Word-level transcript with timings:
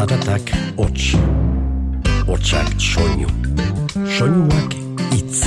zaratak 0.00 0.48
hots, 0.80 1.12
hotsak 2.24 2.68
soinu, 2.80 3.28
soinuak 4.16 4.72
itz. 5.12 5.44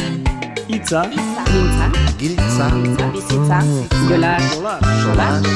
Itza, 0.70 1.02
Gintza, 1.50 1.88
Giltza, 2.20 2.68
bizitza, 3.13 3.60
jolas, 4.10 4.46
jolas, 5.02 5.47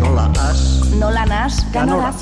nola 0.00 0.26
as, 0.44 0.60
nola 1.00 1.24
nas, 1.24 1.62
ganoraz. 1.72 2.20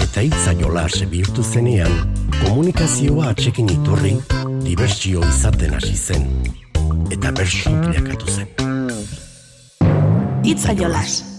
Eta 0.00 0.24
itza 0.24 0.54
jolas 0.56 0.96
bihurtu 1.10 1.44
zenean, 1.44 1.92
komunikazioa 2.46 3.34
atxekin 3.34 3.68
iturri, 3.74 4.14
dibertsio 4.64 5.20
izaten 5.28 5.76
hasi 5.76 5.96
zen. 5.96 6.24
Eta 7.12 7.34
bersu 7.36 7.74
bilakatu 7.84 8.32
zen. 8.32 8.48
Itza 10.42 10.72
jolas. 10.72 11.31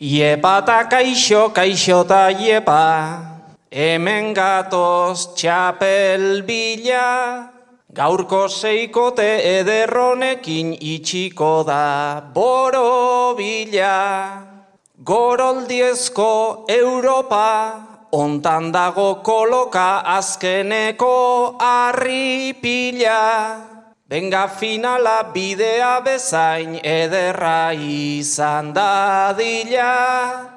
Iepa 0.00 0.64
ta 0.64 0.88
kaixo, 0.88 1.52
kaixo 1.52 2.08
ta 2.08 2.30
iepa, 2.32 3.20
hemen 3.68 4.32
gatoz 4.32 5.36
txapel 5.36 6.40
bila, 6.40 7.44
gaurko 7.92 8.48
seikote 8.48 9.28
ederronekin 9.60 10.72
itxiko 10.80 11.66
da 11.68 12.24
boro 12.32 13.36
bila. 13.36 14.40
Goroldiezko 15.04 16.64
Europa, 16.64 17.84
ontan 18.10 18.72
dago 18.72 19.20
koloka 19.20 20.00
azkeneko 20.16 21.60
harri 21.60 22.56
pila. 22.56 23.69
Benga 24.10 24.48
finala 24.48 25.30
bidea 25.30 26.02
bezain 26.02 26.80
ederra 26.82 27.70
izan 27.70 28.74
dadila. 28.74 30.50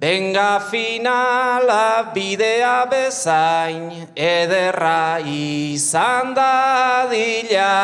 Benga 0.00 0.64
finala 0.64 2.08
bidea 2.14 2.88
bezain 2.88 4.08
ederra 4.16 5.20
izan 5.20 6.32
dadila. 6.32 7.76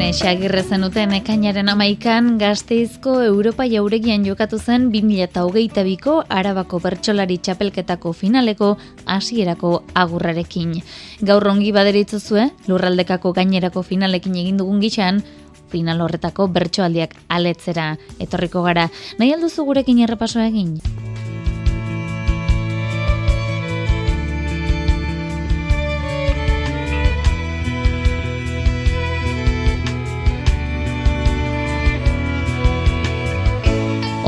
Mane 0.00 0.14
Xagirre 0.16 0.62
zenuten 0.64 1.10
ekainaren 1.12 1.68
amaikan 1.68 2.38
gazteizko 2.40 3.18
Europa 3.20 3.66
jauregian 3.68 4.22
jokatu 4.24 4.56
zen 4.56 4.86
2008ko 4.94 6.14
Arabako 6.36 6.78
Bertsolari 6.80 7.36
Txapelketako 7.36 8.14
finaleko 8.16 8.70
hasierako 9.04 9.74
agurrarekin. 9.92 10.72
Gaur 11.20 11.48
ongi 11.52 11.68
baderitzuzue, 11.76 12.46
lurraldekako 12.70 13.34
gainerako 13.36 13.82
finalekin 13.90 14.40
egin 14.40 14.62
dugun 14.62 14.80
gitxan, 14.80 15.20
final 15.68 16.00
horretako 16.00 16.48
bertsoaldiak 16.48 17.18
aletzera 17.28 17.90
etorriko 18.16 18.64
gara. 18.64 18.88
Nahi 19.20 19.36
alduzu 19.36 19.68
gurekin 19.68 20.00
errepasoa 20.08 20.48
egin? 20.48 20.78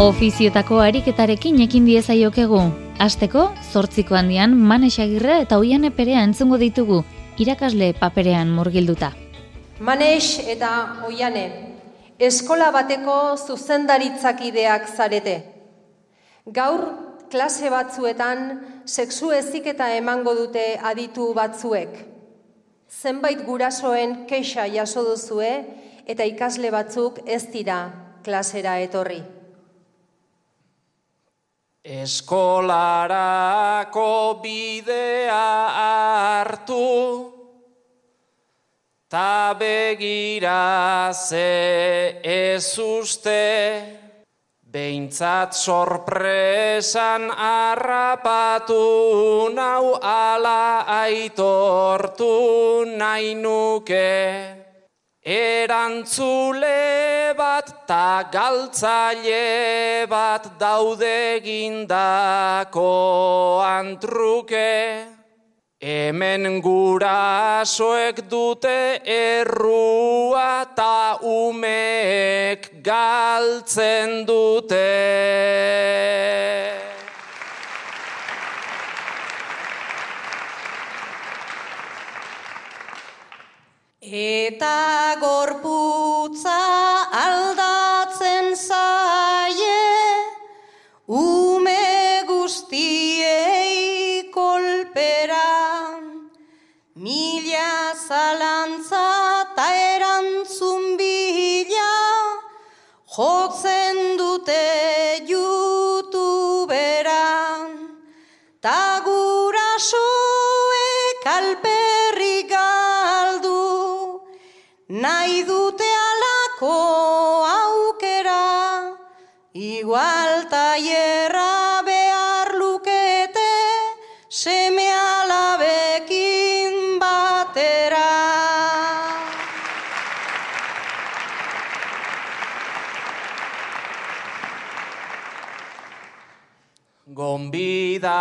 Ofiziotako 0.02 0.80
ariketarekin 0.82 1.60
ekin 1.62 1.84
diezaiokegu. 1.86 2.58
Asteko, 3.04 3.42
zortziko 3.70 4.16
handian, 4.18 4.56
manexagirre 4.70 5.36
eta 5.44 5.58
oian 5.62 5.84
eperea 5.86 6.24
entzungo 6.26 6.56
ditugu, 6.58 6.96
irakasle 7.38 7.92
paperean 8.00 8.48
murgilduta. 8.50 9.12
Manex 9.78 10.40
eta 10.50 10.70
Oiane, 11.06 11.44
eskola 12.18 12.72
bateko 12.74 13.14
zuzendaritzakideak 13.46 14.88
zarete. 14.90 15.36
Gaur, 16.56 16.82
klase 17.30 17.70
batzuetan, 17.70 18.50
sexu 18.86 19.30
eziketa 19.36 19.92
emango 20.00 20.34
dute 20.40 20.64
aditu 20.82 21.28
batzuek. 21.36 21.94
Zenbait 22.90 23.46
gurasoen 23.46 24.24
kexa 24.26 24.66
jaso 24.66 25.06
duzue 25.12 25.52
eta 26.06 26.26
ikasle 26.26 26.74
batzuk 26.74 27.22
ez 27.24 27.44
dira 27.54 27.78
klasera 28.26 28.80
etorri. 28.82 29.41
Eskolarako 31.84 33.20
bidea 34.42 35.68
hartu, 35.74 37.32
ta 39.10 39.54
begira 39.58 41.12
ze 41.12 42.20
ez 42.22 42.78
uste, 42.78 43.98
Behintzat 44.72 45.52
sorpresan 45.52 47.28
harrapatu 47.28 49.52
nau 49.52 50.00
ala 50.00 50.80
aitortu 50.86 52.86
nahi 52.96 53.34
nuke. 53.36 54.61
Erantzule 55.24 56.66
bat 57.38 57.86
ta 57.86 58.24
galtzaile 58.26 60.04
bat 60.10 60.58
daude 60.58 61.38
gindako 61.44 62.82
antruke. 63.62 65.06
Hemen 65.78 66.60
gurasoek 66.60 68.28
dute 68.28 68.98
errua 69.06 70.66
ta 70.74 71.18
umeek 71.22 72.82
galtzen 72.82 74.26
dute. 74.26 74.90
Eta 84.42 85.14
gorputza 85.20 86.01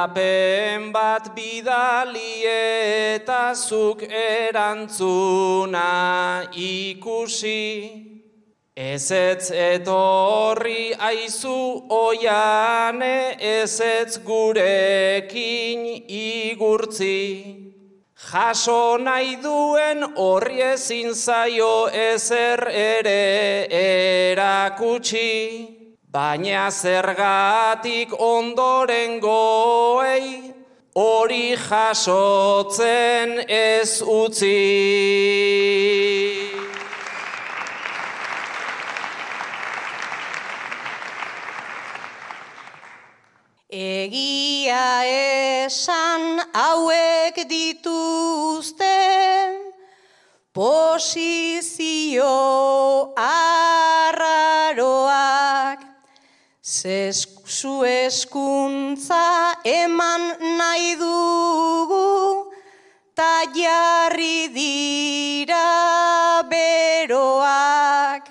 Gonbidapen 0.02 0.92
bat 0.92 1.36
bidali 1.36 2.44
eta 2.46 3.54
zuk 3.54 4.02
erantzuna 4.02 5.82
ikusi. 6.54 8.08
Ezetz 8.76 9.52
etorri 9.52 10.94
aizu 10.98 11.86
oiane, 11.90 13.38
ezetz 13.40 14.18
gurekin 14.26 15.86
igurtzi. 16.08 17.72
Jaso 18.32 18.98
nahi 18.98 19.36
duen 19.44 20.04
horri 20.16 20.62
ezin 20.62 21.14
zaio 21.14 21.90
ezer 21.90 22.68
ere 22.70 23.68
erakutsi. 23.70 25.81
Baina 26.12 26.68
zergatik 26.70 28.12
ondoren 28.20 29.22
goei, 29.24 30.52
hori 30.92 31.56
jasotzen 31.56 33.40
ez 33.48 34.02
utzi. 34.04 34.58
Egia 43.72 44.84
esan 45.08 46.44
hauek 46.52 47.40
dituzte 47.48 49.00
posizio 50.52 52.36
arraroak 53.16 53.91
Zesku 56.82 57.86
eskuntza 57.86 59.26
eman 59.64 60.24
nahi 60.58 60.92
dugu 61.02 62.08
ta 63.14 63.34
jarri 63.58 64.38
dira 64.56 65.68
beroak. 66.52 68.24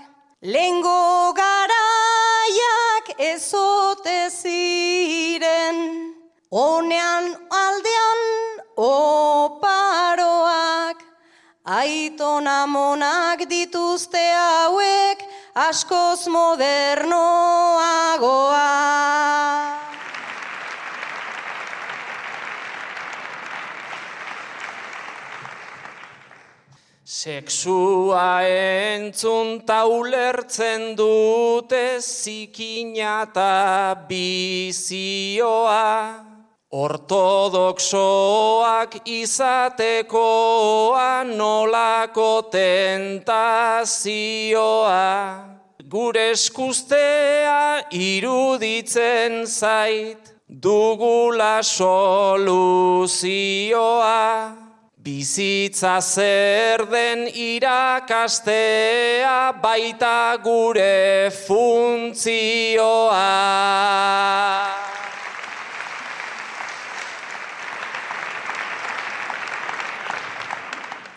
Lengo 0.42 1.02
garaiak 1.40 3.06
ezote 3.30 4.18
ziren 4.40 5.78
Onean 6.50 7.24
aldean 7.62 8.20
oparoak. 8.90 9.78
Aitona 11.80 12.58
monak 12.66 13.38
dituzte 13.52 14.24
hauek 14.34 14.89
askoz 15.54 16.28
modernoagoa. 16.28 17.00
Sexua 27.04 28.42
entzun 28.48 29.60
taulertzen 29.66 30.96
dute 30.96 32.00
zikina 32.00 33.22
eta 33.28 33.94
bizioa. 34.08 35.90
Ortodoxoak 36.70 37.90
izatekoa 39.04 40.14
nolako 41.26 42.42
tentazioa. 42.52 43.42
Gure 45.90 46.30
eskustea 46.30 47.82
iruditzen 47.90 49.46
zait, 49.50 50.30
dugula 50.46 51.62
soluzioa. 51.66 52.46
Bizitza 54.94 56.00
zer 56.00 56.86
den 56.86 57.26
irakastea 57.34 58.78
baita 59.58 60.38
gure 60.44 61.30
funtzioa. 61.48 63.18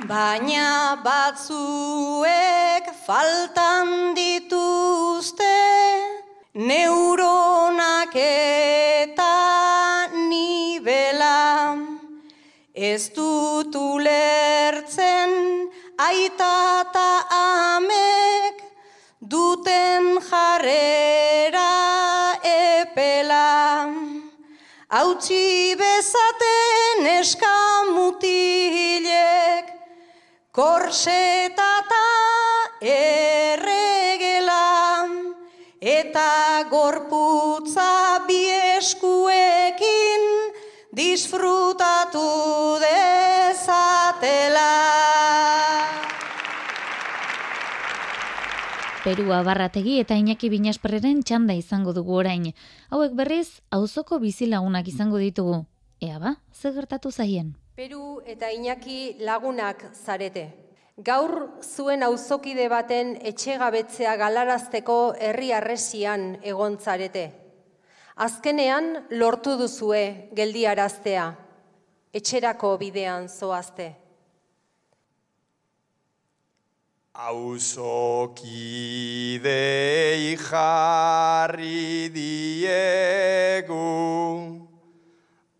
Baina 0.08 1.00
batzuek 1.04 2.90
faltan 3.06 4.12
dituzte 4.18 5.56
neuronak 6.54 8.16
eta 8.16 8.73
disfrutatu 41.34 42.78
dezatela. 42.80 44.70
Perua 49.04 49.42
barrategi 49.44 50.00
eta 50.00 50.16
Iñaki 50.16 50.50
Binasperreren 50.50 51.24
txanda 51.24 51.54
izango 51.58 51.94
dugu 51.94 52.14
orain. 52.22 52.54
Hauek 52.90 53.14
berriz, 53.18 53.62
auzoko 53.72 54.20
bizilagunak 54.20 54.88
izango 54.88 55.18
ditugu. 55.18 55.66
Ea 56.00 56.20
ba, 56.20 56.38
ze 56.54 56.72
gertatu 56.72 57.12
zaien? 57.12 57.56
Peru 57.76 58.22
eta 58.26 58.52
Iñaki 58.52 59.18
lagunak 59.20 59.92
zarete. 59.94 60.54
Gaur 60.98 61.50
zuen 61.62 62.04
auzokide 62.04 62.70
baten 62.70 63.18
etxegabetzea 63.22 64.16
galarazteko 64.16 65.16
herri 65.20 65.52
arresian 65.52 66.38
egon 66.44 66.78
zarete. 66.78 67.43
Azkenean 68.14 69.08
lortu 69.18 69.58
duzue 69.58 70.30
geldiaraztea, 70.38 71.34
etxerako 72.14 72.78
bidean 72.78 73.26
zoazte. 73.28 73.96
Auzokidei 77.14 78.38
jarri 80.38 82.10
diegu, 82.14 83.82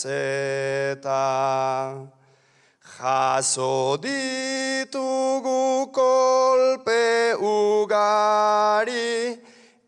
Jaso 2.98 3.96
ditugu 4.00 5.92
kolpe 5.92 7.34
ugari, 7.40 9.38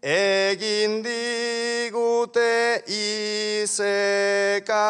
egin 0.03 1.03
digute 1.03 2.83
izeka, 2.89 4.89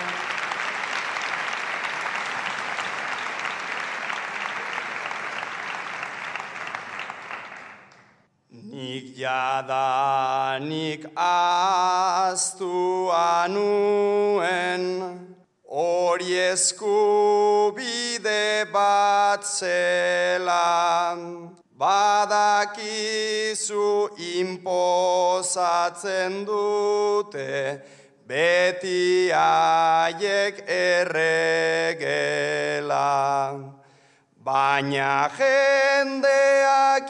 Nik 8.74 9.03
jadanik 9.14 11.06
aztu 11.14 13.10
anuen, 13.14 14.84
hori 15.70 16.34
eskubide 16.50 18.42
bat 18.72 19.42
zela, 19.46 21.16
badakizu 21.78 22.88
imposatzen 24.34 26.32
dute, 26.46 27.80
beti 28.26 29.30
haiek 29.30 30.56
erregela. 30.66 32.24
baina 34.44 35.30
jendeak 35.38 37.08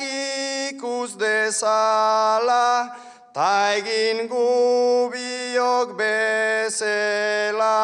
ikus 0.85 1.17
dezala, 1.17 2.93
ta 3.33 3.73
egin 3.77 4.29
gubiok 4.29 5.97
bezela, 5.97 7.81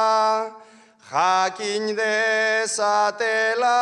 jakin 1.10 1.96
dezatela 1.96 3.80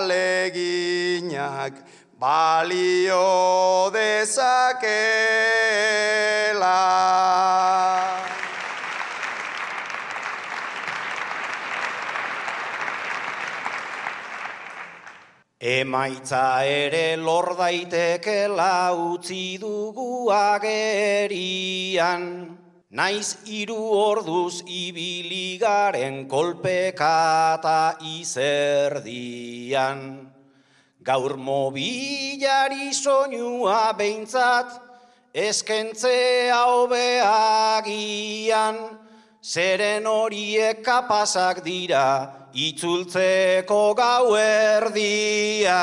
aleginak, 0.00 1.74
balio 2.18 3.90
dezakela. 3.92 4.54
Emaitza 15.64 16.60
ere 16.68 17.16
lor 17.16 17.56
daitekela 17.56 18.92
utzi 18.92 19.56
dugu 19.56 20.28
agerian, 20.28 22.24
naiz 22.90 23.38
hiru 23.48 23.80
orduz 23.96 24.60
ibiligaren 24.68 26.28
kolpekata 26.28 27.96
izerdian. 28.12 30.28
Gaur 31.00 31.40
mobilari 31.40 32.92
soinua 32.92 33.96
behintzat, 33.96 34.68
eskentzea 35.32 36.60
hobeagian, 36.76 38.76
zeren 39.40 40.04
horiek 40.04 40.84
kapazak 40.84 41.64
dira, 41.64 42.43
itzultzeko 42.54 43.94
gauerdia. 43.98 45.80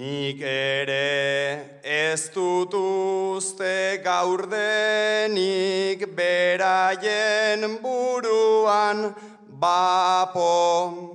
Nik 0.00 0.42
ere 0.42 1.80
ez 1.84 2.30
dut 2.34 2.74
uste 2.74 4.00
gaur 4.02 4.46
denik 4.50 6.02
beraien 6.16 7.78
buruan 7.82 9.14
bapo. 9.46 11.09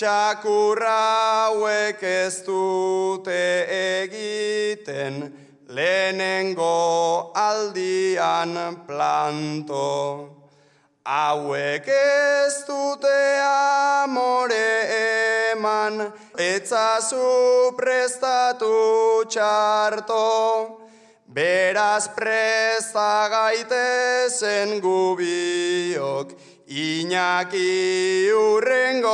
Txakurra 0.00 1.52
hauek 1.52 2.00
ez 2.08 2.40
dute 2.46 3.40
egiten 3.68 5.18
lehenengo 5.76 7.32
aldian 7.36 8.56
planto. 8.86 9.90
Hauek 11.04 11.92
ez 11.92 12.64
dute 12.64 13.12
amore 13.44 14.72
eman, 15.52 16.00
etzazu 16.48 17.76
prestatu 17.76 18.72
txarto. 19.28 20.24
Beraz 21.28 22.08
presta 22.16 23.28
gaitezen 23.28 24.80
gubiok, 24.80 26.32
Iñaki 26.70 28.30
urrengorako. 28.30 29.10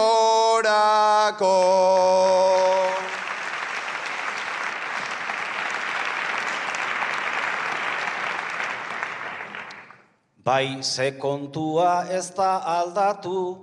Bai, 10.44 10.82
ze 10.82 11.16
kontua 11.16 12.04
ez 12.12 12.28
da 12.36 12.60
aldatu, 12.60 13.56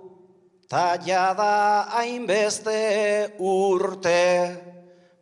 ta 0.67 0.97
jada 0.97 1.85
hainbeste 1.93 3.37
urte, 3.37 4.57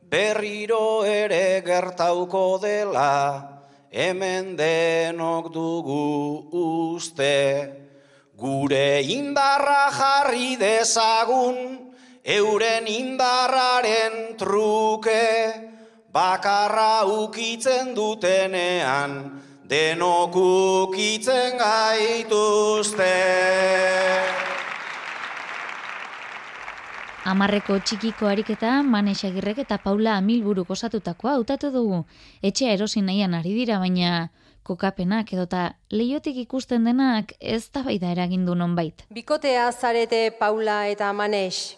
berriro 0.08 1.04
ere 1.04 1.60
gertauko 1.60 2.58
dela, 2.63 3.51
hemen 3.92 4.56
denok 4.56 5.51
dugu 5.51 6.48
uste. 6.96 7.80
Gure 8.41 9.03
indarra 9.05 9.91
jarri 9.93 10.55
dezagun, 10.57 11.57
euren 12.25 12.88
indarraren 12.89 14.33
truke, 14.33 15.27
bakarra 16.10 17.05
ukitzen 17.05 17.93
dutenean, 17.93 19.13
denok 19.69 20.39
ukitzen 20.41 21.62
gaituzte. 21.62 23.13
Amarreko 27.29 27.77
txikiko 27.77 28.25
ariketa 28.25 28.79
Manesagirrek 28.81 29.62
eta 29.67 29.77
Paula 29.77 30.17
Amilburuk 30.17 30.74
osatutakoa 30.74 31.38
hautatu 31.38 31.69
dugu. 31.69 32.07
Etxea 32.41 32.74
erosi 32.74 33.05
nahian 33.05 33.38
ari 33.38 33.53
dira, 33.53 33.77
baina 33.77 34.31
kokapenak 34.63 35.34
edota 35.34 35.74
leiotik 35.91 36.38
ikusten 36.44 36.86
denak 36.86 37.34
ez 37.39 37.70
da 37.74 37.84
bai 37.84 37.98
da 38.00 38.12
eragindu 38.12 38.56
nonbait. 38.56 39.06
Bikotea 39.10 39.72
zarete 39.72 40.32
Paula 40.39 40.86
eta 40.88 41.12
Manes. 41.13 41.77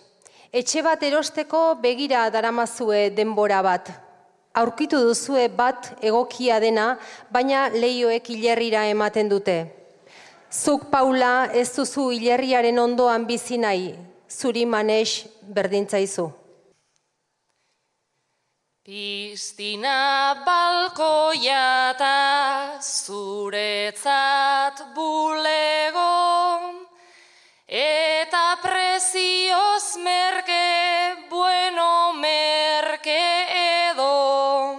Etxe 0.54 0.84
bat 0.86 1.02
erosteko 1.04 1.76
begira 1.82 2.28
daramazue 2.30 3.10
denbora 3.16 3.62
bat. 3.66 3.90
Aurkitu 4.54 5.00
duzue 5.02 5.48
bat 5.50 5.96
egokia 6.02 6.60
dena, 6.62 7.00
baina 7.34 7.70
leioek 7.74 8.30
hilerrira 8.30 8.86
ematen 8.92 9.32
dute. 9.32 9.58
Zuk 10.54 10.92
Paula 10.92 11.50
ez 11.50 11.72
duzu 11.74 12.12
hilerriaren 12.14 12.78
ondoan 12.78 13.26
bizi 13.26 13.58
nahi, 13.58 13.96
zuri 14.30 14.68
Manes 14.70 15.26
berdintzaizu. 15.50 16.30
Piztina 18.84 20.44
balkoia 20.44 21.96
eta 21.96 22.80
zuretzat 22.84 24.82
bulego 24.92 26.84
eta 27.66 28.60
prezioz 28.60 29.96
merke, 30.04 30.68
bueno 31.30 32.12
merke 32.20 33.24
edo. 33.88 34.76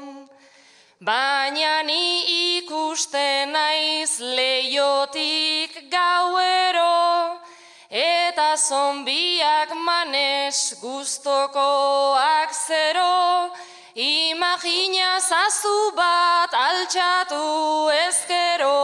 Baina 1.00 1.80
ni 1.88 2.60
ikusten 2.60 3.56
naiz 3.56 4.20
leiotik 4.20 5.88
gauero 5.88 7.40
eta 7.88 8.52
zombiak 8.58 9.72
manes 9.72 10.76
guztokoak 10.82 12.52
zero. 12.52 13.48
Imagina 13.96 15.20
zazu 15.22 15.94
bat 15.94 16.50
altxatu 16.50 17.86
ezkero. 17.94 18.74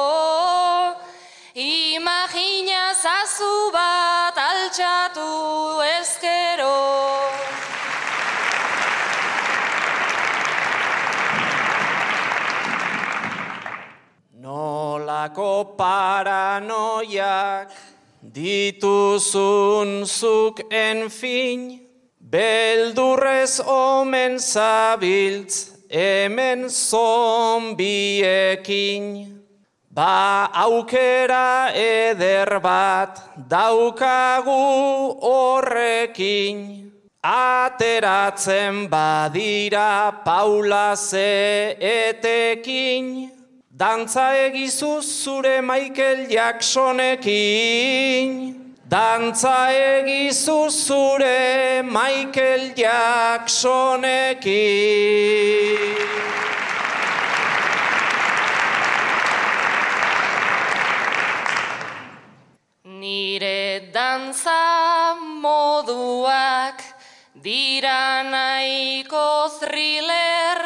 Imagina 1.56 2.94
zazu 2.94 3.72
bat 3.74 4.38
altxatu 4.38 5.82
ezkero. 5.98 6.78
Nolako 14.38 15.74
paranoiak 15.74 17.74
dituzun 18.22 20.06
zuk 20.06 20.62
enfin 20.70 21.89
Beldurrez 22.30 23.58
omen 23.66 24.38
zabiltz, 24.38 25.74
hemen 25.88 26.70
zombiekin. 26.70 29.34
Ba 29.90 30.46
aukera 30.54 31.74
eder 31.74 32.60
bat 32.62 33.18
daukagu 33.50 35.18
horrekin. 35.18 36.92
Ateratzen 37.20 38.88
badira 38.88 40.12
paula 40.24 40.96
ze 40.96 41.76
etekin. 41.80 43.30
Dantza 43.76 44.36
egizu 44.46 45.02
zure 45.02 45.62
Michael 45.62 46.28
Jacksonekin. 46.30 48.59
Dantza 48.90 49.70
egizu 49.70 50.66
zure 50.68 51.82
Michael 51.86 52.74
Jacksonekin. 52.74 54.50
Nire 63.00 63.62
dantza 63.94 65.14
moduak 65.38 66.82
dira 67.44 68.26
nahiko 68.26 69.30
thriller 69.60 70.60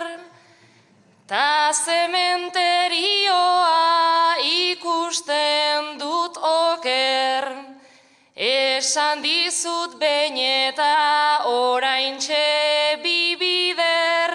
Ta 1.26 1.72
zementerioa 1.72 4.36
ikusten 4.44 5.73
esan 8.84 9.22
dizut 9.24 9.94
behin 9.96 10.36
eta 10.36 11.44
orain 11.48 12.18
bibider, 13.02 14.32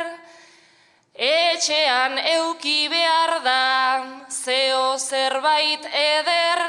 etxean 1.14 2.18
euki 2.18 2.90
behar 2.90 3.44
da, 3.46 4.26
zeo 4.30 4.98
zerbait 4.98 5.86
eder, 5.86 6.60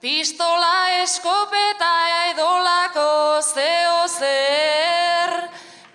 pistola 0.00 1.02
eskopeta 1.02 1.94
edolako 2.30 3.42
zeo 3.42 4.06
zer, 4.06 5.30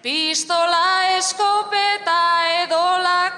pistola 0.04 1.16
eskopeta 1.20 2.20
edolako 2.66 3.33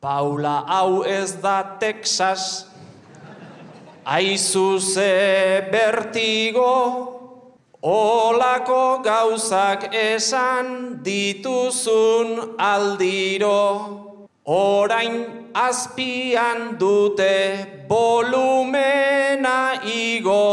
Paula 0.00 0.64
hau 0.64 1.04
ez 1.04 1.42
da 1.42 1.76
Texas, 1.78 2.64
aizu 4.02 4.80
ze 4.80 5.60
bertigo, 5.70 6.72
olako 7.82 9.02
gauzak 9.04 9.92
esan 9.92 11.02
dituzun 11.04 12.56
aldiro. 12.56 13.60
Orain 14.46 15.52
azpian 15.52 16.78
dute 16.80 17.84
volumena 17.86 19.84
igo, 19.84 20.48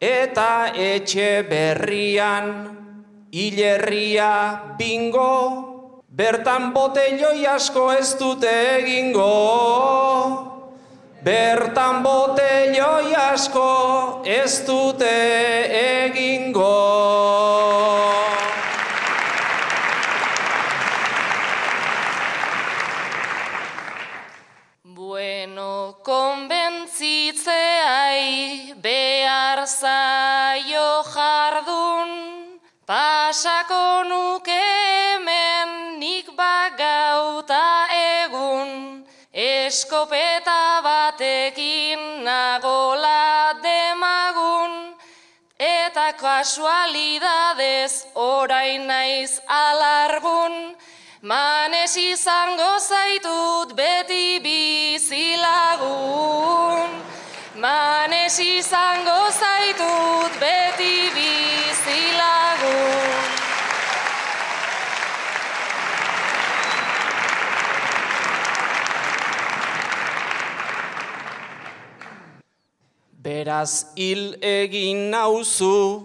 eta 0.00 0.74
etxe 0.74 1.46
berrian 1.46 2.50
hilerria 3.30 4.74
bingo, 4.76 5.75
bertan 6.16 6.72
botelloi 6.72 7.44
asko 7.46 7.90
ez 7.92 8.14
dute 8.16 8.52
egingo. 8.78 9.28
Bertan 11.26 12.02
botelloi 12.02 13.12
asko 13.20 14.22
ez 14.24 14.64
dute 14.66 15.12
egingo. 15.82 17.35
Eskopeta 39.66 40.82
batekin 40.82 42.24
nagola 42.24 43.54
demagun, 43.62 44.94
eta 45.58 46.12
kasualidadez 46.12 48.06
orain 48.14 48.86
naiz 48.86 49.40
alargun, 49.48 50.76
Manes 51.22 51.96
izango 51.96 52.78
zaitut 52.78 53.74
beti 53.74 54.38
bizilagun. 54.44 55.40
Manes 57.56 58.38
izango 58.38 59.30
zaitut 59.32 60.32
beti 60.38 61.10
bizilagun. 61.16 62.66
Beraz 73.26 73.90
hil 73.98 74.36
egin 74.38 75.10
nauzu, 75.10 75.98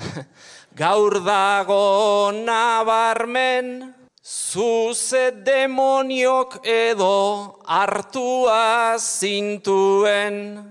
gaur 0.80 1.18
dago 1.20 2.32
nabarmen, 2.32 3.92
zuze 4.24 5.26
demoniok 5.44 6.64
edo 6.64 7.60
hartua 7.68 8.96
zintuen. 8.96 10.64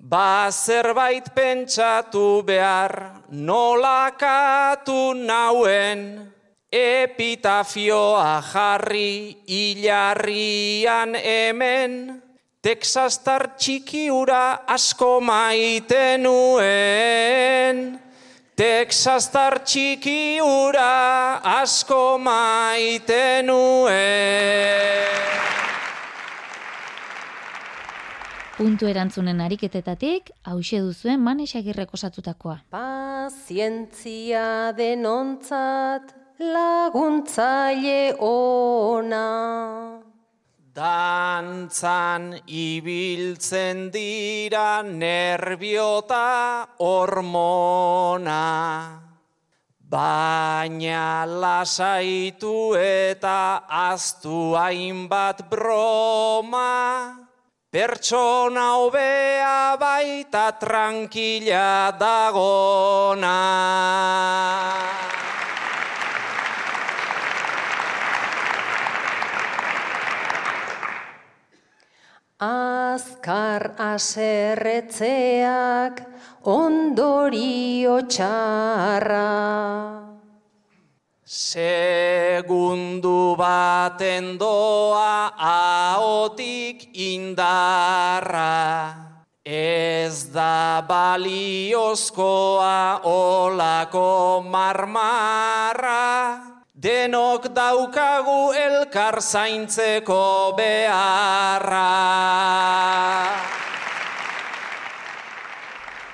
Ba 0.00 0.48
zerbait 0.48 1.28
pentsatu 1.36 2.40
behar 2.40 3.20
nolakatu 3.28 5.12
nauen, 5.20 6.32
epitafioa 6.72 8.40
jarri 8.40 9.36
hilarrian 9.44 11.12
hemen, 11.12 12.23
Texastar 12.64 13.58
txikiura 13.60 14.64
asko 14.72 15.18
maite 15.20 16.16
nuen. 16.16 17.80
Texastar 18.56 19.58
txikiura 19.68 20.86
asko 21.60 22.16
maite 22.16 23.42
nuen. 23.44 23.92
Puntu 28.56 28.88
erantzunen 28.88 29.44
ariketetatik, 29.44 30.32
hause 30.48 30.80
duzuen 30.86 31.20
manesagirrek 31.20 31.92
osatutakoa. 31.92 32.62
Pazientzia 32.72 34.72
denontzat 34.80 36.16
laguntzaile 36.40 38.16
ona. 38.24 39.28
Dantzan 40.74 42.34
ibiltzen 42.50 43.94
dira 43.94 44.82
nerbiota 44.82 46.66
hormona. 46.82 48.42
Baina 49.78 51.22
lasaitu 51.30 52.74
eta 52.74 53.70
aztu 53.70 54.58
hainbat 54.58 55.46
broma. 55.46 57.22
Pertsona 57.70 58.74
hobea 58.74 59.78
baita 59.78 60.58
tranquila 60.58 61.94
dagona. 61.94 63.38
Azkar 72.40 73.74
aserretzeak 73.78 76.02
ondorio 76.42 78.00
txarra. 78.10 80.02
Segundu 81.24 83.36
baten 83.38 84.36
doa 84.36 85.30
aotik 85.38 86.90
indarra. 86.98 88.98
Ez 89.46 90.26
da 90.34 90.82
baliozkoa 90.88 92.98
olako 93.06 94.42
marmarra. 94.42 96.53
Denok 96.84 97.46
daukagu 97.56 98.52
elkar 98.52 99.16
zaintzeko 99.22 100.52
beharra. 100.58 101.84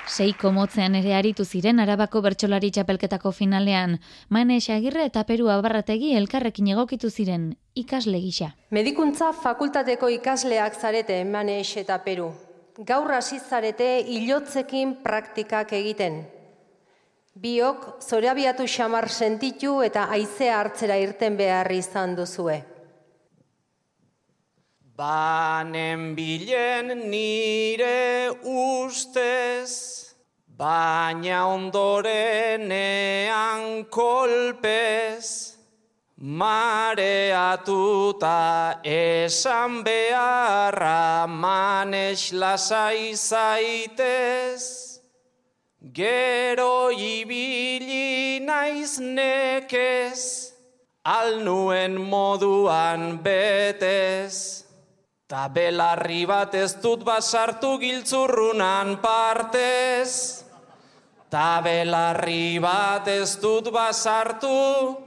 Seiko 0.07 0.53
motzean 0.55 0.95
ere 0.95 1.17
aritu 1.19 1.43
ziren 1.43 1.83
Arabako 1.83 2.23
bertsolari 2.23 2.71
txapelketako 2.71 3.35
finalean, 3.35 3.99
Manes 4.29 4.69
Agirre 4.71 5.09
eta 5.11 5.27
Peru 5.27 5.51
Abarrategi 5.51 6.15
elkarrekin 6.15 6.71
egokitu 6.77 7.11
ziren 7.11 7.57
ikasle 7.75 8.23
gisa. 8.23 8.55
Medikuntza 8.71 9.33
fakultateko 9.43 10.15
ikasleak 10.21 10.79
zarete 10.79 11.25
Manes 11.25 11.73
eta 11.83 11.99
Peru. 12.05 12.31
Gaur 12.79 13.11
hasi 13.19 13.43
zarete 13.43 13.97
hilotzekin 14.07 15.01
praktikak 15.03 15.73
egiten. 15.73 16.29
Biok 17.35 18.03
zorabiatu 18.03 18.67
xamar 18.67 19.09
sentitu 19.09 19.83
eta 19.83 20.05
haizea 20.11 20.59
hartzera 20.59 20.97
irten 20.99 21.37
behar 21.37 21.73
izan 21.73 22.17
duzue. 22.19 22.65
Banen 24.97 26.17
bilen 26.17 27.09
nire 27.09 28.31
ustez, 28.43 29.71
baina 30.59 31.47
ondorenean 31.47 33.85
kolpez, 33.89 35.51
Mareatuta 36.21 37.65
esan 38.85 39.81
beharra 39.83 41.25
manes 41.27 42.33
lasai 42.37 43.17
zaitez, 43.17 44.90
Gero 45.81 46.93
ibili 46.93 48.37
naiz 48.45 49.01
nekez, 49.01 50.53
alnuen 51.09 51.97
moduan 51.97 53.17
betez. 53.25 54.61
Ta 55.25 55.49
belarri 55.49 56.27
bat 56.29 56.53
ez 56.53 56.77
dut 56.83 57.01
basartu 57.01 57.79
giltzurrunan 57.81 59.01
partez. 59.01 60.45
Ta 61.33 61.65
belarri 61.65 62.61
bat 62.61 63.09
ez 63.09 63.41
dut 63.41 63.73
basartu 63.73 65.01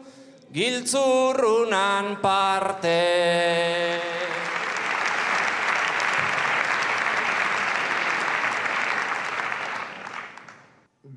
giltzurrunan 0.50 2.18
parte. 2.18 4.23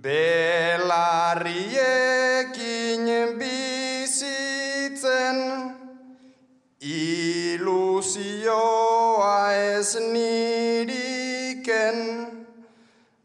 Belarriekin 0.06 1.42
bizitzen 3.40 5.38
ilusioa 6.78 8.14
ez 9.52 9.90
niriken 10.14 11.98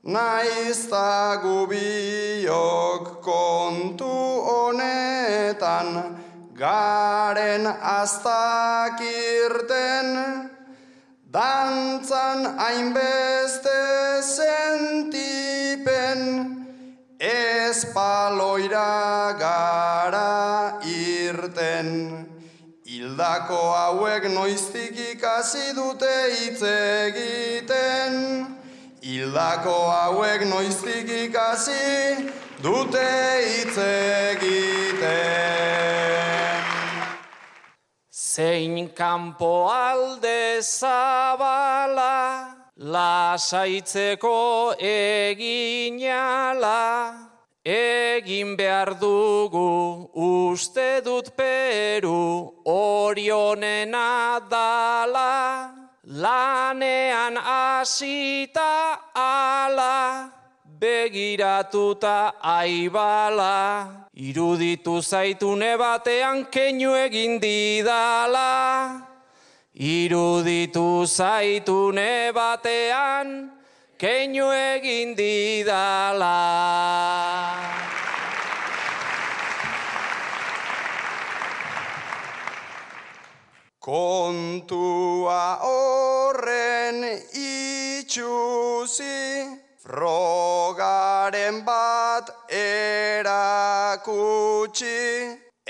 naizta 0.02 1.12
gubiok 1.44 3.06
kontu 3.30 4.16
honetan 4.50 5.90
garen 6.58 7.66
astakirten 8.00 8.90
dantzan 11.30 12.40
hainbeste 12.58 13.80
sentipen 14.36 15.31
espaloira 17.22 18.90
gara 19.38 20.82
irten. 20.84 22.28
Hildako 22.86 23.62
hauek 23.78 24.24
noiztik 24.34 24.98
ikasi 25.14 25.74
dute 25.78 26.16
hitz 26.34 26.62
egiten. 26.66 28.14
Hildako 29.06 29.78
hauek 29.92 30.42
noiztik 30.50 31.10
ikasi 31.28 32.32
dute 32.64 33.08
hitz 33.46 33.78
egiten. 33.78 35.42
Zein 38.12 38.90
kanpo 38.96 39.68
alde 39.70 40.62
zabala, 40.62 42.51
lasaitzeko 42.82 44.74
eginala, 44.82 46.74
egin 47.64 48.58
behar 48.58 48.98
dugu 49.00 50.10
uste 50.18 51.02
dut 51.06 51.30
peru 51.38 52.50
orionena 52.66 54.42
dala, 54.50 55.70
lanean 56.08 57.38
hasita 57.38 58.98
ala, 59.14 60.32
begiratuta 60.66 62.34
aibala, 62.42 64.10
iruditu 64.16 65.02
zaitune 65.06 65.78
batean 65.78 66.46
keinu 66.50 66.98
egin 66.98 67.40
didala. 67.40 69.11
Iruditu 69.82 71.10
zaitune 71.10 72.30
batean 72.38 73.50
keinu 73.98 74.54
egin 74.54 75.18
didala. 75.18 76.38
Kontua 83.82 85.58
horren 85.66 87.02
itxuzi, 87.34 88.30
frogaren 89.82 91.66
bat 91.66 92.30
erakutsi, 92.54 93.82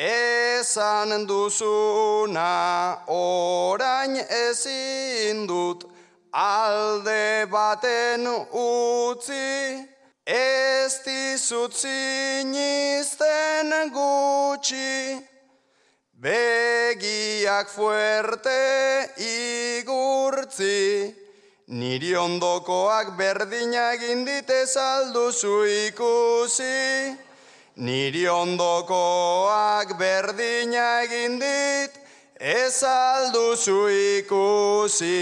esan 0.02 1.28
duzuna 1.30 3.06
orain 3.08 4.16
ezin 4.18 5.48
dut 5.48 5.86
alde 6.34 7.46
baten 7.52 8.26
utzi, 8.26 9.86
ez 10.26 10.94
dizut 11.06 11.74
zinizten 11.74 13.14
gutxi, 13.94 15.22
begiak 16.18 17.70
fuerte 17.70 18.62
igurtzi, 19.22 21.14
niri 21.68 22.16
ondokoak 22.18 23.18
berdina 23.18 23.94
egin 23.94 24.26
dite 24.26 24.66
salduzu 24.66 25.66
ikusi, 25.86 27.18
niri 27.76 28.28
ondokoak 28.28 29.98
berdina 29.98 31.02
egin 31.04 31.40
dit 31.40 31.92
ez 32.40 32.84
alduzu 32.84 33.88
ikusi. 34.18 35.22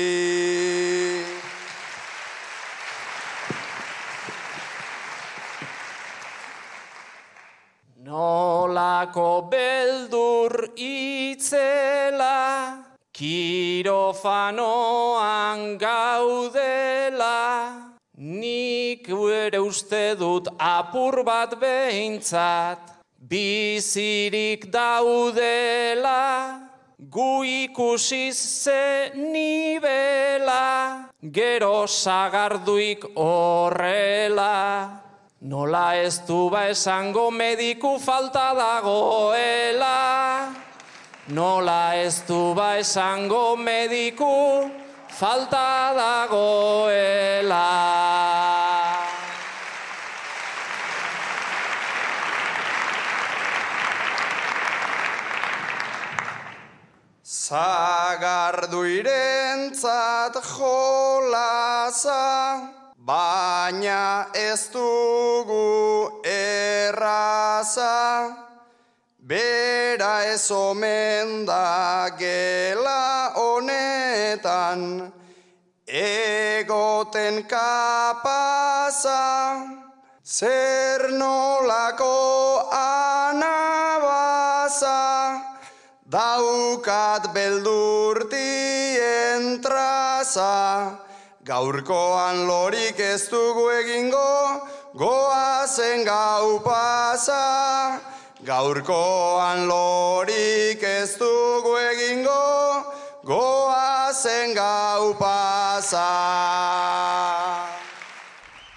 Nolako 8.02 9.50
beldur 9.52 10.74
itzela, 10.76 12.40
kirofanoan 13.14 14.18
gaudela, 15.78 16.99
ere 19.50 19.60
uste 19.66 20.14
dut 20.14 20.48
apur 20.62 21.24
bat 21.26 21.56
behintzat, 21.58 22.94
bizirik 23.18 24.70
daudela, 24.72 26.62
gu 27.00 27.44
ikusiz 27.66 28.38
ze 28.38 29.12
nibela, 29.16 31.10
gero 31.34 31.88
sagarduik 31.88 33.02
horrela. 33.16 34.58
Nola 35.42 35.96
ez 35.96 36.20
du 36.28 36.50
ba 36.52 36.68
esango 36.70 37.32
mediku 37.32 37.98
falta 37.98 38.54
dagoela. 38.54 40.52
Nola 41.30 41.96
ez 41.96 42.22
du 42.28 42.54
ba 42.54 42.76
esango 42.78 43.56
mediku 43.56 44.70
falta 45.08 45.96
dagoela. 45.96 47.66
Zagardu 57.50 58.86
irentzat 58.86 60.36
jolasa, 60.38 62.22
baina 62.96 64.30
ez 64.38 64.70
dugu 64.70 66.22
erraza, 66.22 67.98
bera 69.18 70.30
ez 70.30 70.52
omen 70.52 71.46
da 71.50 72.10
gela 72.20 73.34
honetan, 73.34 75.12
egoten 75.88 77.36
kapaza, 77.50 79.26
zer 80.22 81.10
nolako 81.18 82.14
anabaza, 82.70 83.90
daukat 86.10 87.30
beldurtien 87.34 88.34
traza, 89.62 90.98
gaurkoan 91.46 92.50
lorik 92.50 92.98
ez 92.98 93.30
dugu 93.30 93.70
egingo, 93.78 94.66
goazen 94.98 96.06
gau 96.06 96.60
pasa. 96.66 98.02
Gaurkoan 98.42 99.68
lorik 99.70 100.82
ez 100.82 101.14
dugu 101.20 101.78
egingo, 101.78 102.84
goazen 103.22 104.56
gau 104.58 105.14
pasa. 105.14 106.99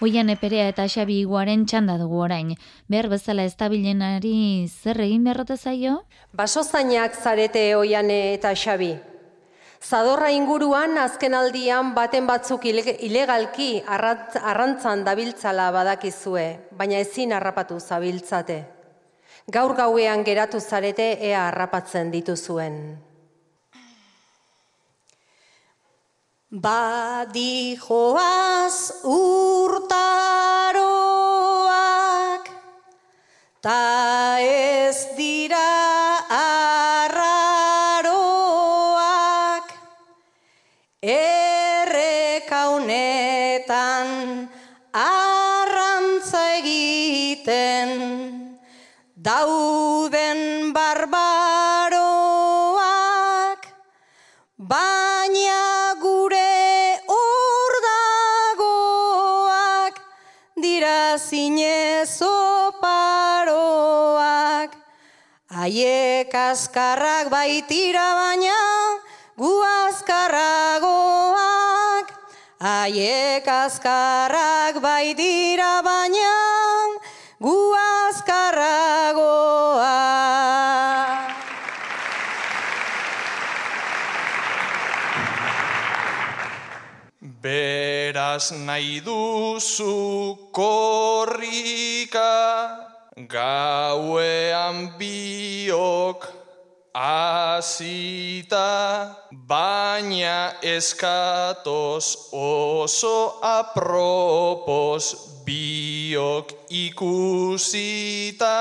Oian 0.03 0.33
eperea 0.33 0.65
eta 0.67 0.89
xabi 0.91 1.21
iguaren 1.23 1.61
txanda 1.63 1.95
dugu 1.95 2.25
orain. 2.25 2.49
Behar 2.91 3.07
bezala 3.13 3.45
ez 3.47 3.53
tabilenari 3.55 4.67
zer 4.67 4.99
egin 5.05 5.23
beharrote 5.23 5.55
zaio? 5.55 6.01
Basozainak 6.35 7.15
zarete 7.15 7.63
oiane 7.79 8.17
eta 8.33 8.51
xabi. 8.59 8.97
Zadorra 9.79 10.33
inguruan 10.35 10.99
azken 10.99 11.39
aldian 11.39 11.95
baten 11.95 12.27
batzuk 12.27 12.67
ilegalki 12.67 13.71
arrantzan 13.87 15.07
dabiltzala 15.07 15.71
badakizue, 15.71 16.47
baina 16.75 16.99
ezin 16.99 17.39
harrapatu 17.39 17.79
zabiltzate. 17.79 18.59
Gaur 19.55 19.77
gauean 19.79 20.27
geratu 20.27 20.59
zarete 20.59 21.13
ea 21.31 21.47
harrapatzen 21.47 22.11
dituzuen. 22.11 22.77
Badi 26.53 27.81
joaz 27.81 28.93
urtaroak, 29.09 30.05
ta 33.63 34.37
ez 34.39 35.17
dira 35.17 35.32
haiek 65.63 66.35
askarrak 66.35 67.31
baitira 67.31 68.19
baina, 68.19 68.59
gu 69.39 69.63
askarragoak, 69.87 70.83
haiek 72.59 73.47
askarrak 73.47 74.75
baitira 74.83 75.79
baina, 75.87 76.35
gu 77.39 77.59
askarragoak. 77.79 78.83
Beraz 87.43 88.51
nahi 88.67 89.01
duzu 89.07 89.95
korrika, 90.51 92.33
gauean 93.29 94.99
biok 94.99 96.43
azita, 96.95 99.17
baina 99.33 100.55
eskatoz 100.63 102.29
oso 102.33 103.41
apropos 103.43 105.17
biok 105.45 106.53
ikusita. 106.71 108.59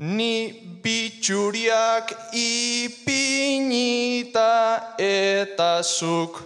Ni 0.00 0.48
bitxuriak 0.80 2.32
ipinita 2.32 4.48
eta 4.96 5.84
zuk 5.84 6.40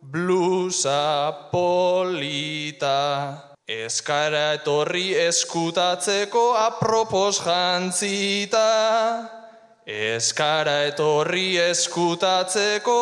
blusa 0.00 1.28
polita. 1.52 3.53
Eskara 3.64 4.60
etorri 4.60 5.14
eskutatzeko 5.16 6.52
apropos 6.52 7.40
jantzita. 7.40 8.60
Eskara 9.88 10.84
etorri 10.92 11.56
eskutatzeko 11.56 13.00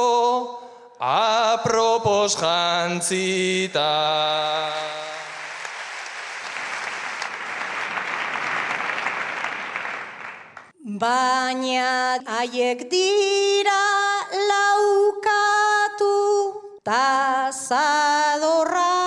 apropos 1.01 2.39
jantzita. 2.39 3.91
Baina 10.79 12.23
haiek 12.23 12.87
dira 12.87 13.83
laukatu 14.47 16.15
ta 16.87 17.51
zadorra 17.51 19.02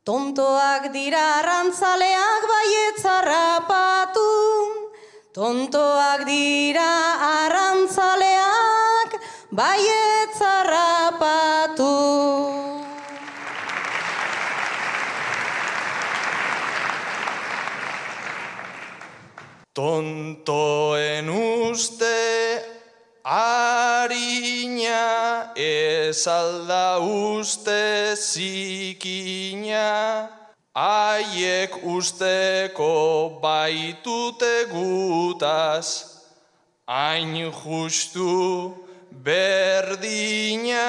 Tontoak 0.00 0.88
dira 0.94 1.44
arrantzaleak 1.44 2.44
baietzarrapatu, 2.50 4.28
Tontoak 5.36 6.24
dira 6.24 7.20
arrantzaleak 7.26 9.10
baietzarrapatu. 9.52 11.92
Tontoen 19.76 21.28
ez 26.10 26.26
alda 26.26 26.98
uste 26.98 28.16
zikina, 28.18 29.90
haiek 30.74 31.72
usteko 31.86 33.38
baitute 33.42 34.66
gutaz, 34.72 35.88
hain 36.88 37.34
justu 37.62 38.74
berdina, 39.26 40.88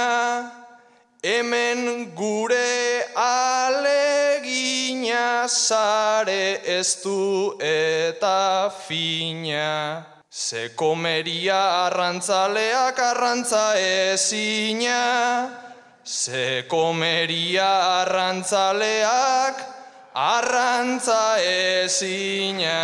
hemen 1.21 1.81
gure 2.17 3.05
alegina, 3.27 4.07
sare 5.47 6.62
ez 6.65 6.95
du 7.03 7.57
eta 7.62 8.71
fina. 8.88 10.20
Ze 10.34 10.70
komeria 10.76 11.91
arrantzaleak 11.91 13.00
arrantza 13.00 13.76
ezina, 13.76 15.52
Ze 16.06 16.63
komeria 16.70 18.00
arrantzaleak 18.00 19.56
arrantza 20.15 21.36
ezina. 21.44 22.80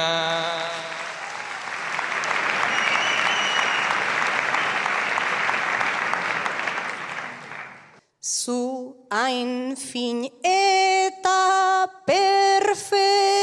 Zu 8.19 9.07
hain 9.09 9.77
fin 9.77 10.27
eta 10.43 11.87
perfecto, 12.05 13.36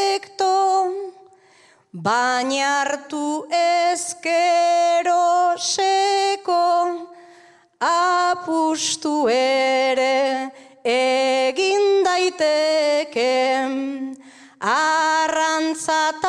baina 2.04 2.84
hartu 2.84 3.48
ezkero 3.48 5.56
seko, 5.56 7.08
apustu 7.80 9.24
ere 9.32 10.52
egin 10.84 12.04
daiteke, 12.04 13.32
arrantzatarteko, 14.60 16.23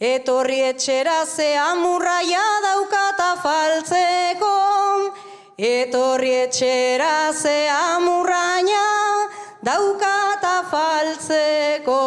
Etorri 0.00 0.62
etxera 0.64 1.26
ze 1.26 1.54
amurraia 1.60 2.44
daukata 2.64 3.36
faltzeko, 3.42 4.52
Etorri 5.58 6.30
etxera 6.46 7.34
ze 7.34 7.68
amurraia 7.68 8.86
daukata 9.60 10.64
faltzeko. 10.70 12.00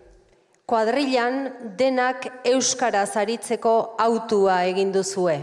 Kuadrilan 0.66 1.36
denak 1.78 2.26
euskara 2.42 3.04
zaritzeko 3.06 3.94
autua 4.02 4.64
egin 4.66 4.90
duzue. 4.90 5.36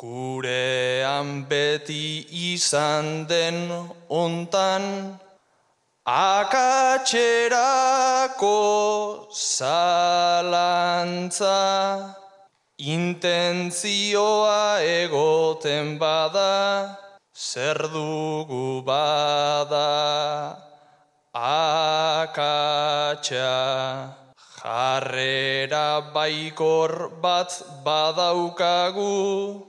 Gurean 0.00 1.48
beti 1.48 2.28
izan 2.52 3.24
den 3.28 3.72
ontan 4.08 5.16
Akatxerako 6.04 8.52
zalantza, 9.32 11.56
intentzioa 12.76 14.84
egoten 14.84 15.96
bada, 15.96 17.00
zer 17.32 17.88
dugu 17.88 18.84
bada, 18.84 20.60
akatxa. 23.24 24.20
Jarrera 24.64 26.12
baikor 26.12 26.92
bat 27.20 27.52
badaukagu, 27.84 29.62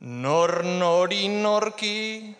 nor 0.00 0.62
nori 0.62 1.28
norki 1.28 2.36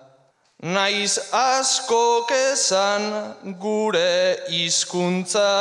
naiz 0.63 1.19
asko 1.31 2.25
kezan 2.29 3.35
gure 3.59 4.37
hizkuntza 4.49 5.51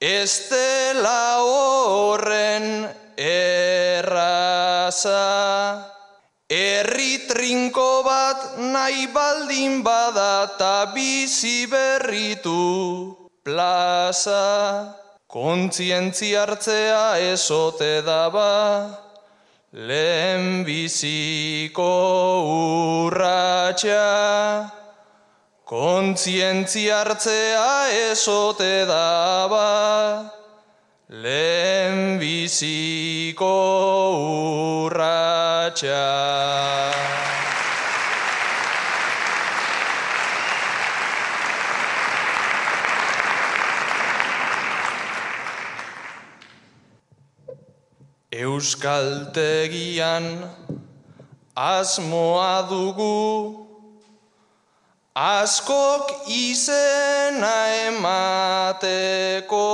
ez 0.00 0.48
dela 0.50 1.38
horren 1.44 2.88
erraza 3.16 4.32
Herri 6.52 7.24
trinko 7.28 8.04
bat 8.04 8.60
nahi 8.60 9.06
baldin 9.08 9.80
bada 9.82 10.52
ta 10.58 10.92
bizi 10.92 11.64
berritu 11.64 13.16
plaza. 13.44 14.92
Kontzientzi 15.32 16.36
hartzea 16.36 17.16
esote 17.32 18.04
daba, 18.04 18.52
lehen 19.72 20.64
biziko 20.64 21.88
urratxa. 23.08 24.70
Kontzientzi 25.64 26.92
hartzea 26.92 28.12
esote 28.12 28.84
daba, 28.84 30.28
lehen 31.08 32.20
biziko 32.20 33.56
urratxa. 34.84 36.91
Euskaltegian 48.32 50.24
asmoa 51.54 52.64
dugu, 52.68 53.68
askok 55.14 56.24
izena 56.32 57.56
emateko, 57.92 59.68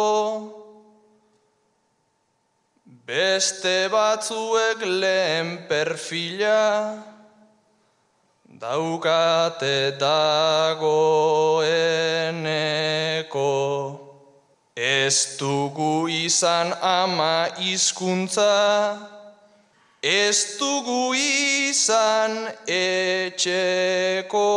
Beste 3.08 3.88
batzuek 3.88 4.82
lehen 4.84 5.64
perfila 5.68 7.00
daukate 8.44 9.96
dagoeneko. 9.96 10.84
Ez 15.08 15.38
dugu 15.38 16.08
izan 16.08 16.68
ama 16.82 17.48
hizkuntza, 17.56 18.52
ez 20.02 20.58
dugu 20.58 21.14
izan 21.16 22.32
etxeko, 22.66 24.50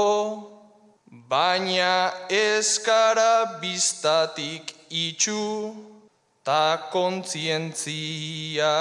baina 1.31 2.11
ezkara 2.27 3.35
biztatik 3.61 4.75
itxu 4.89 5.75
ta 6.43 6.65
kontzientzia 6.91 8.75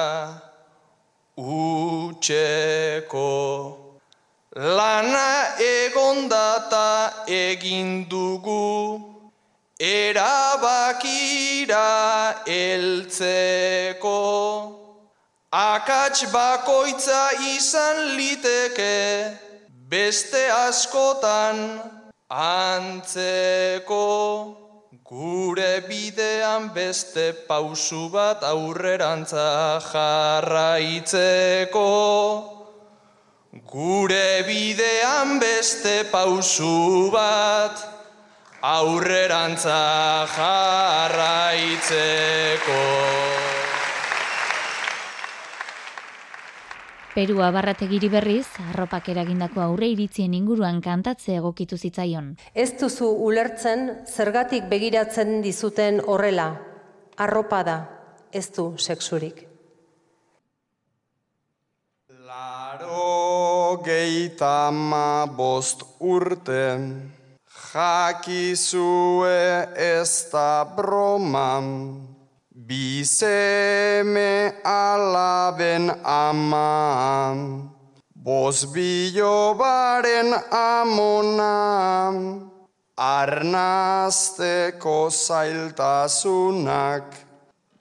utxeko. 1.37 3.30
Lana 4.56 5.30
egondata 5.62 6.90
egin 7.28 7.88
dugu, 8.11 9.10
erabakira 9.81 11.79
eltzeko. 12.45 14.12
Akats 15.51 16.29
bakoitza 16.31 17.33
izan 17.57 18.14
liteke, 18.14 19.33
beste 19.88 20.51
askotan 20.53 21.81
antzeko. 22.29 24.07
Gure 25.11 25.83
bidean 25.88 26.71
beste 26.71 27.33
pausu 27.49 28.11
bat 28.12 28.45
aurrerantza 28.47 29.81
jarraitzeko. 29.90 31.83
Gure 33.66 34.45
bidean 34.47 35.40
beste 35.43 36.05
pausu 36.12 37.11
bat 37.11 37.89
aurrerantza 38.61 40.27
jarraitzeko. 40.37 41.81
Perua 47.11 47.50
barrategiri 47.50 48.08
berriz, 48.13 48.46
arropak 48.71 49.08
eragindako 49.11 49.61
aurre 49.65 49.88
iritzien 49.90 50.35
inguruan 50.37 50.81
kantatze 50.85 51.35
egokitu 51.40 51.77
zitzaion. 51.77 52.37
Ez 52.54 52.79
duzu 52.79 53.08
ulertzen 53.27 54.06
zergatik 54.06 54.69
begiratzen 54.71 55.40
dizuten 55.42 56.00
horrela. 56.06 56.52
Arropa 57.17 57.63
da, 57.67 57.79
ez 58.31 58.46
du 58.54 58.77
sexurik. 58.79 59.46
Laro 62.31 63.83
geita 63.83 64.71
ma 64.71 65.27
bost 65.27 65.83
urte, 65.98 66.79
jakizue 67.75 69.66
ez 69.77 70.31
da 70.33 70.64
broman, 70.77 72.06
Bizeme 72.71 74.52
alaben 74.64 75.90
ama, 76.04 77.35
Boz 78.14 78.66
bilobaren 78.75 80.35
amona, 80.52 82.12
arnazteko 82.98 84.31
zailtasunak, 85.10 87.04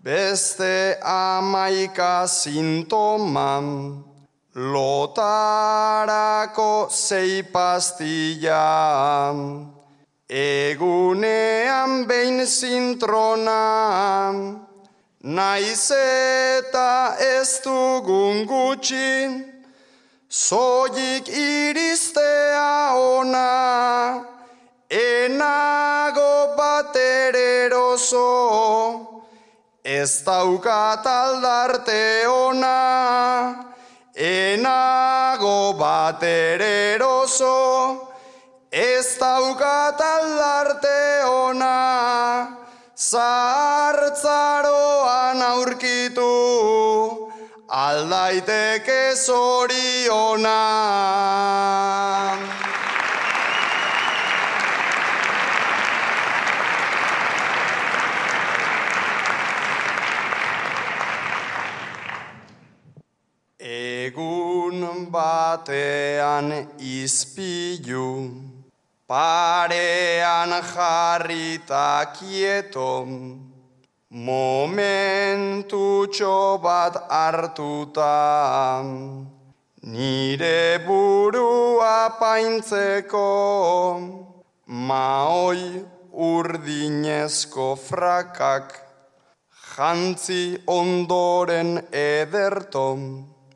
beste 0.02 0.98
amaika 1.04 2.28
sintoman, 2.28 4.04
lotarako 4.56 6.10
zei 6.90 7.44
pastilla, 7.44 9.34
egunean 10.30 12.06
behin 12.08 12.46
zintrona, 12.46 14.32
naiz 15.24 15.92
eta 15.92 17.16
ez 17.18 17.62
dugun 17.64 18.46
gutxin, 18.46 19.46
Zoik 20.30 21.28
iristea 21.28 22.94
ona, 22.94 24.22
enago 24.90 26.54
batereroso, 26.54 28.22
ez 29.84 30.22
daukat 30.22 31.06
aldarte 31.08 32.28
ona, 32.30 33.66
enago 34.14 35.74
batereroso, 35.82 37.56
ez 38.72 39.18
daukat 39.18 40.02
aldarte 40.02 41.26
ona, 41.26 42.58
zartzaroan 42.96 44.22
aurkitu, 45.42 47.30
aldaiteke 47.68 49.16
zoriona. 49.16 50.60
Egun 63.60 65.10
batean 65.12 66.54
izpilu, 66.80 68.30
parean 69.10 70.52
jarrita 70.62 72.14
kieton, 72.14 73.10
Momentutxo 74.12 74.98
bat 76.62 76.96
hartuta, 77.10 78.84
nire 79.82 80.80
burua 80.86 81.98
paintzeko, 82.20 83.30
maoi 84.68 85.86
urdinezko 86.14 87.68
frakak, 87.78 88.68
jantzi 89.78 90.44
ondoren 90.68 91.82
ederto, 91.94 92.98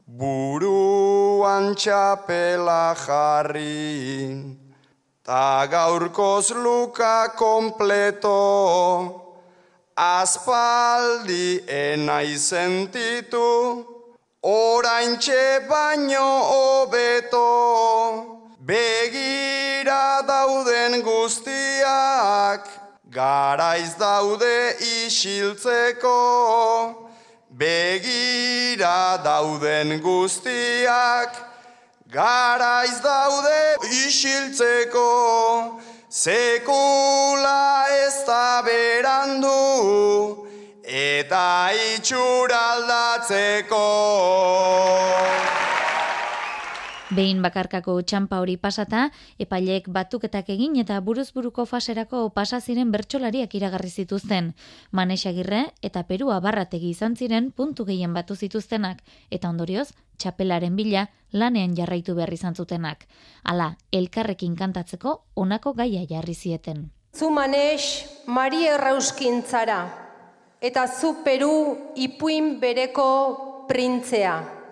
buruan 0.05 1.73
txapela 1.73 2.93
jarri, 3.05 4.62
ta 5.23 5.65
gaurkoz 5.71 6.51
luka 6.51 7.31
kompleto, 7.35 9.21
Aspaldi 9.95 11.63
enai 11.67 12.35
sentitu, 12.35 13.85
orain 14.41 15.15
baino 15.69 16.27
hobeto, 16.51 17.47
begira 18.59 20.21
dauden 20.27 21.01
guztiak, 21.01 22.67
garaiz 23.09 23.95
daude 23.95 24.75
isiltzeko, 25.05 26.19
begira 27.49 29.23
dauden 29.23 30.01
guztiak, 30.01 31.52
garaiz 32.13 33.01
daude 33.03 33.77
isiltzeko, 34.05 35.79
Sekula 36.13 37.89
ez 37.89 38.21
da 38.27 38.61
berandu 38.61 40.45
eta 40.85 41.73
itxuraldatzeko. 41.73 43.81
Behin 47.13 47.43
bakarkako 47.45 47.93
txampa 48.01 48.39
hori 48.41 48.55
pasata, 48.57 49.03
epailek 49.37 49.85
batuketak 49.93 50.47
egin 50.49 50.79
eta 50.81 50.95
buruzburuko 51.05 51.65
faserako 51.69 52.21
pasa 52.33 52.57
ziren 52.59 52.89
bertsolariak 52.95 53.53
iragarri 53.53 53.91
zituzten. 53.91 54.53
Manesagirre 54.91 55.59
eta 55.85 56.03
Perua 56.09 56.39
barrategi 56.41 56.89
izan 56.89 57.13
ziren 57.15 57.51
puntu 57.51 57.85
gehien 57.85 58.15
batu 58.17 58.33
zituztenak 58.33 59.03
eta 59.29 59.51
ondorioz 59.53 59.91
txapelaren 60.17 60.75
bila 60.75 61.05
lanean 61.31 61.75
jarraitu 61.77 62.15
behar 62.17 62.33
izan 62.33 62.55
zutenak. 62.55 63.05
Hala, 63.43 63.75
elkarrekin 63.91 64.55
kantatzeko 64.55 65.19
honako 65.35 65.75
gaia 65.77 66.07
jarri 66.09 66.33
zieten. 66.33 66.89
Zu 67.13 67.29
manes, 67.29 68.09
Mari 68.25 68.65
Errauskin 68.65 69.43
zara, 69.43 69.85
eta 70.61 70.87
zu 70.87 71.17
Peru 71.23 71.77
ipuin 71.93 72.59
bereko 72.59 73.65
printzea. 73.69 74.62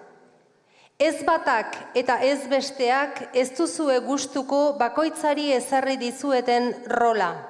Ez 1.02 1.24
batak 1.26 1.98
eta 1.98 2.20
ez 2.22 2.46
besteak 2.46 3.34
ez 3.34 3.50
duzue 3.58 3.98
gustuko 4.06 4.78
bakoitzari 4.78 5.50
ezarri 5.56 5.96
dizueten 5.98 6.86
rola. 6.86 7.50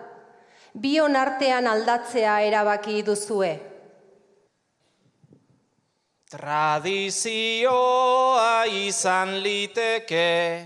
Bion 0.72 1.20
artean 1.20 1.68
aldatzea 1.68 2.39
erabaki 2.47 3.04
duzue. 3.04 3.60
Tradizioa 6.32 7.52
izan 8.72 9.43
liteke, 9.43 10.64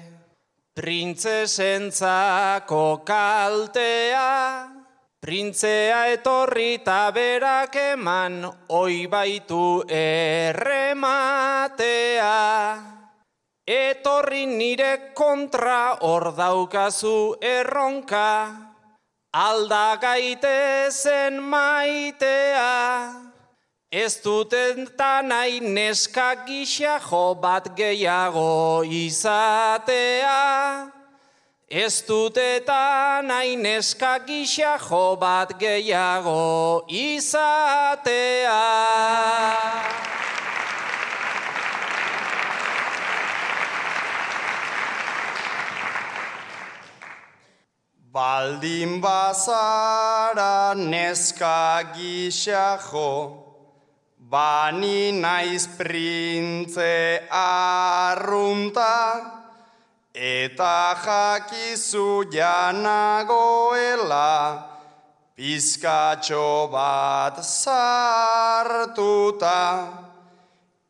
printzesentzako 0.77 3.01
kaltea, 3.01 4.74
printzea 5.25 6.13
etorri 6.13 6.77
berak 6.85 7.73
eman, 7.75 8.45
oi 8.69 9.07
baitu 9.09 9.81
errematea. 9.89 11.17
Etorri 13.65 14.45
nire 14.45 15.13
kontra 15.17 15.97
hor 16.01 16.31
daukazu 16.37 17.35
erronka, 17.41 18.53
alda 19.33 19.97
gaitezen 19.97 21.41
maitea. 21.41 23.25
Ez 23.91 24.21
duten 24.21 24.85
nahi 25.25 25.59
neska 25.59 26.45
gisa 26.45 26.99
jo 26.99 27.33
bat 27.33 27.75
gehiago 27.75 28.83
izatea. 28.85 30.35
Ez 31.67 32.05
duteta 32.05 33.25
nahi 33.25 33.57
neska 33.57 34.21
gisa 34.21 34.77
jo 34.77 35.17
bat 35.17 35.57
gehiago 35.57 36.85
izatea. 36.87 38.61
Baldin 48.13 49.01
bazara 49.01 50.77
neska 50.77 51.81
gisa 51.97 52.77
jo, 52.77 53.41
Bani 54.19 55.11
naiz 55.11 55.67
printze 55.77 57.25
arrunta, 57.29 59.44
eta 60.15 60.95
jakizu 61.03 62.23
janagoela, 62.31 64.31
pizkatxo 65.35 66.71
bat 66.71 67.43
sartuta. 67.43 68.47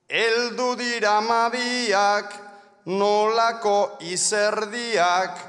Eldu 0.07 0.75
dira 0.77 1.21
mabiak, 1.21 2.33
nolako 2.85 3.97
izerdiak, 3.99 5.39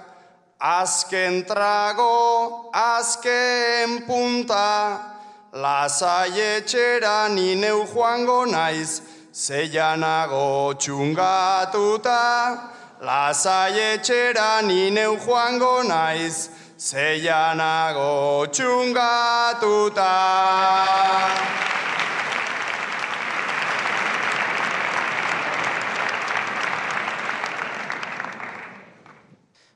azken 0.58 1.44
trago, 1.44 2.70
azken 2.72 4.06
punta, 4.06 5.12
Lasai 5.56 6.36
etxera 6.36 7.32
nineu 7.32 7.88
joango 7.88 8.44
naiz, 8.44 9.00
zeianago 9.32 10.76
txungatuta. 10.76 12.75
Lasai 12.98 13.78
etxera 13.92 14.62
nineu 14.64 15.18
joango 15.20 15.84
naiz, 15.84 16.48
zeianago 16.78 18.46
txungatuta. 18.48 20.14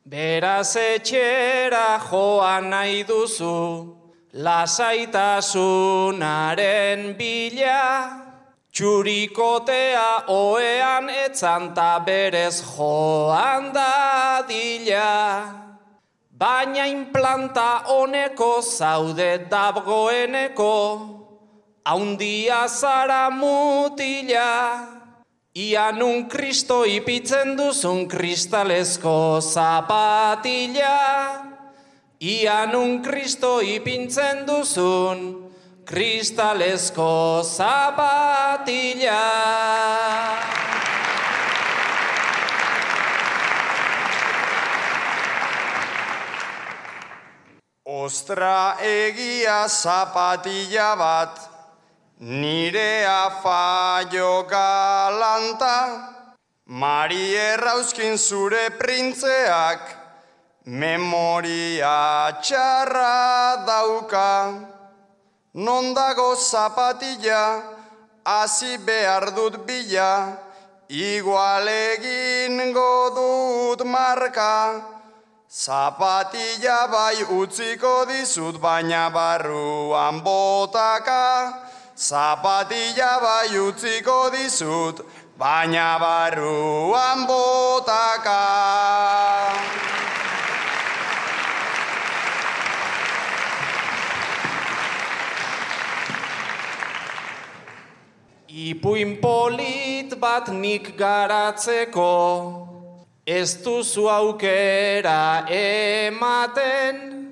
Beraz 0.07 0.77
etxera 0.77 2.01
joan 2.09 2.71
nahi 2.73 3.05
duzu, 3.05 3.97
lasaitasunaren 4.33 7.17
bila, 7.19 8.20
txurikotea 8.73 10.31
oean 10.31 11.11
etzan 11.11 11.75
ta 11.75 11.99
berez 12.07 12.63
joan 12.63 13.73
dadila. 13.75 15.11
Baina 16.41 16.87
implanta 16.89 17.85
honeko 17.93 18.63
zaude 18.63 19.45
dabgoeneko, 19.51 20.77
haundia 21.85 22.63
zara 22.69 23.29
mutila. 23.31 24.87
Ian 25.53 26.01
un 26.03 26.29
kristo 26.31 26.85
ipitzen 26.87 27.57
duzun 27.59 28.07
kristalezko 28.09 29.43
zapatila. 29.43 30.97
Ian 32.23 32.75
un 32.79 33.03
kristo 33.03 33.59
ipintzen 33.61 34.47
duzun 34.47 35.50
kristalezko 35.91 37.43
zapatila. 37.43 39.27
Ostra 47.85 48.79
egia 48.87 49.67
zapatila 49.69 50.95
bat, 50.97 51.43
nire 52.21 53.05
afaio 53.07 54.47
galanta, 54.47 55.77
Mari 56.71 57.35
errauzkin 57.35 58.15
zure 58.15 58.69
printzeak, 58.79 59.89
memoria 60.71 62.31
txarra 62.39 63.67
dauka. 63.67 64.31
Non 65.55 65.95
dago 65.95 66.39
zapatila, 66.39 67.63
hasi 68.25 68.79
behar 68.79 69.35
dut 69.35 69.67
bila, 69.67 70.39
igual 70.87 71.67
egin 71.67 72.71
dut 72.71 73.83
marka. 73.83 74.79
Zapatila 75.51 76.87
bai 76.87 77.27
utziko 77.35 78.07
dizut 78.07 78.63
baina 78.63 79.11
barruan 79.11 80.23
botaka. 80.23 81.67
Zapatila 81.99 83.19
bai 83.19 83.59
utziko 83.59 84.31
dizut 84.31 85.03
baina 85.37 85.99
barruan 85.99 87.27
botaka. 87.27 88.39
Ipuin 98.51 99.21
polit 99.23 100.11
bat 100.19 100.49
nik 100.51 100.97
garatzeko, 100.99 102.11
ez 103.23 103.63
duzu 103.63 104.09
aukera 104.11 105.47
ematen, 105.47 107.31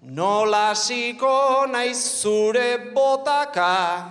nola 0.00 0.72
siko 0.72 1.68
naiz 1.68 2.00
zure 2.00 2.78
botaka, 2.96 4.08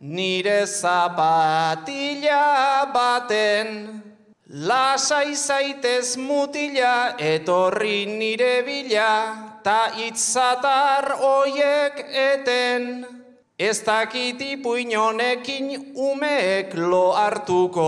nire 0.00 0.64
zapatila 0.64 2.40
baten. 2.88 4.00
Lasai 4.48 5.36
zaitez 5.36 6.16
mutila 6.16 7.12
etorri 7.20 8.06
nire 8.08 8.64
bila, 8.64 9.60
ta 9.62 9.92
itzatar 10.00 11.12
oiek 11.20 12.08
eten. 12.08 13.17
Ez 13.58 13.82
dakit 13.82 14.38
ipuinonekin 14.40 15.92
umeek 15.94 16.74
lo 16.74 17.10
hartuko 17.12 17.86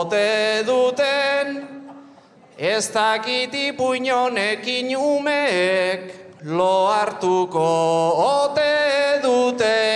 ote 0.00 0.62
duten. 0.66 1.68
Ez 2.58 2.90
dakit 2.92 3.54
ipuinonekin 3.54 4.92
umeek 4.96 6.12
lo 6.44 6.92
hartuko 6.92 7.64
ote 8.20 9.20
duten. 9.22 9.88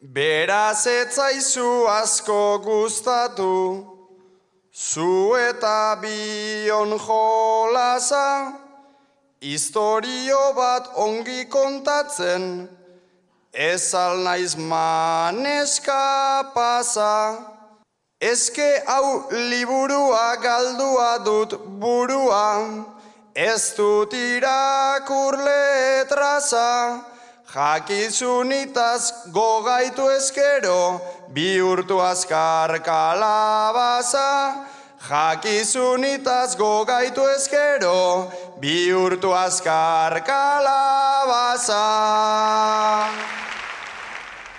Beraz 0.00 0.86
etzaizu 0.86 1.84
asko 1.92 2.58
gustatu, 2.64 3.95
zu 4.76 5.32
eta 5.40 5.96
bion 6.02 6.90
jolasa, 7.00 8.52
historio 9.40 10.52
bat 10.52 10.90
ongi 11.00 11.48
kontatzen, 11.48 12.68
ez 13.52 13.94
naiz 14.24 14.54
maneska 14.56 16.52
pasa. 16.54 17.40
Ezke 18.20 18.82
hau 18.86 19.28
liburua 19.32 20.36
galdua 20.44 21.24
dut 21.24 21.56
burua, 21.80 22.84
ez 23.34 23.72
dut 23.76 24.12
irakur 24.12 25.36
letraza, 25.40 27.00
Jakizunitaz 27.56 29.32
gogaitu 29.32 30.04
ezkero, 30.18 31.00
bihurtu 31.32 32.00
azkar 32.00 32.82
kalabaza. 32.82 34.66
Jakizunitaz 35.06 36.56
gogaitu 36.56 37.22
ezkero, 37.36 38.30
bihurtu 38.60 39.32
azkar 39.34 40.24
kalabaza. 40.24 41.84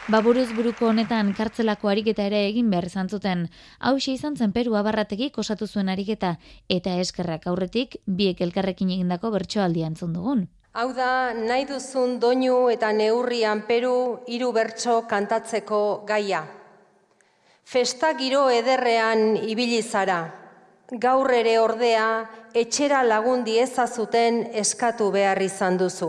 Baburuz 0.07 0.47
buruko 0.55 0.87
honetan 0.87 1.33
kartzelako 1.35 1.89
ariketa 1.91 2.23
ere 2.29 2.45
egin 2.47 2.69
behar 2.71 2.85
izan 2.87 3.09
zuten. 3.09 3.49
Hau 3.79 3.97
izan 3.97 4.37
zen 4.37 4.53
Peru 4.55 4.75
abarrategik 4.79 5.37
osatu 5.37 5.67
zuen 5.67 5.89
ariketa, 5.89 6.37
eta 6.69 6.95
eskerrak 7.01 7.47
aurretik 7.47 7.97
biek 8.05 8.39
elkarrekin 8.39 8.89
egindako 8.89 9.31
bertsoaldi 9.31 9.83
antzun 9.83 10.13
dugun. 10.13 10.47
Hau 10.71 10.93
da, 10.93 11.33
nahi 11.33 11.65
duzun 11.65 12.19
doinu 12.21 12.69
eta 12.69 12.93
neurrian 12.93 13.65
peru 13.67 14.19
hiru 14.27 14.53
bertso 14.53 15.01
kantatzeko 15.09 16.05
gaia. 16.07 16.56
Festa 17.67 18.13
giro 18.15 18.45
ederrean 18.47 19.35
ibili 19.43 19.81
zara. 19.83 20.21
Gaur 21.03 21.27
ere 21.35 21.59
ordea, 21.59 22.23
etxera 22.55 23.01
lagundi 23.03 23.57
ezazuten 23.59 24.37
eskatu 24.61 25.11
behar 25.11 25.41
izan 25.43 25.75
duzu. 25.81 26.07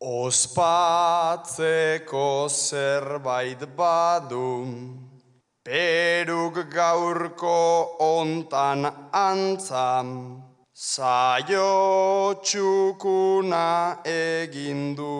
Ospatzeko 0.00 1.28
zerbait 2.48 3.66
badu, 3.76 4.46
peruk 5.68 6.62
gaurko 6.72 7.58
ontan 8.08 8.88
antzam, 9.12 10.08
Zaio 10.72 12.40
txukuna 12.40 13.68
egin 14.08 14.96
du, 14.96 15.12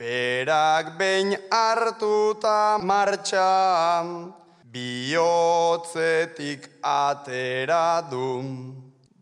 berak 0.00 0.96
behin 0.96 1.36
hartuta 1.52 2.80
martxa, 2.80 4.00
bihotzetik 4.72 6.80
atera 6.80 8.00
du, 8.08 8.40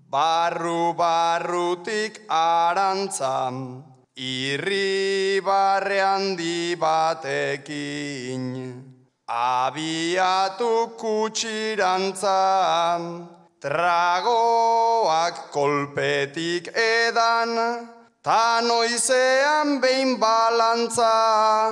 barru 0.07 0.95
barrutik 0.95 2.23
arantzam, 2.31 3.83
irri 4.15 5.43
barre 5.43 5.99
handi 5.99 6.79
batekin, 6.79 8.79
abiatu 9.27 10.95
kutsirantzam, 10.95 13.35
Tragoak 13.59 15.51
kolpetik 15.51 16.71
edan, 16.79 17.98
ta 18.23 18.61
noizean 18.61 19.81
behin 19.81 20.19
balantza, 20.19 21.71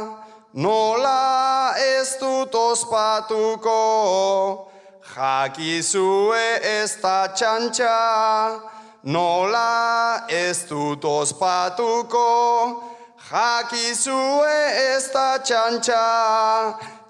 nola 0.54 1.74
ez 1.76 2.16
dut 2.20 2.54
ospatuko, 2.54 4.68
jakizue 5.14 6.60
ez 6.62 6.96
da 7.02 7.28
txantxa, 7.34 8.60
nola 9.02 10.26
ez 10.28 10.64
dut 10.68 11.04
ospatuko, 11.04 12.82
jakizue 13.30 14.74
ez 14.94 15.10
da 15.12 15.38
txantxa, 15.42 16.04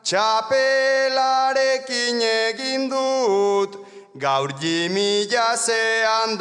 txapelarekin 0.03 2.21
egin 2.23 2.89
dut, 2.89 3.77
gaur 4.17 4.53
jimila 4.63 5.57
zean 5.57 6.39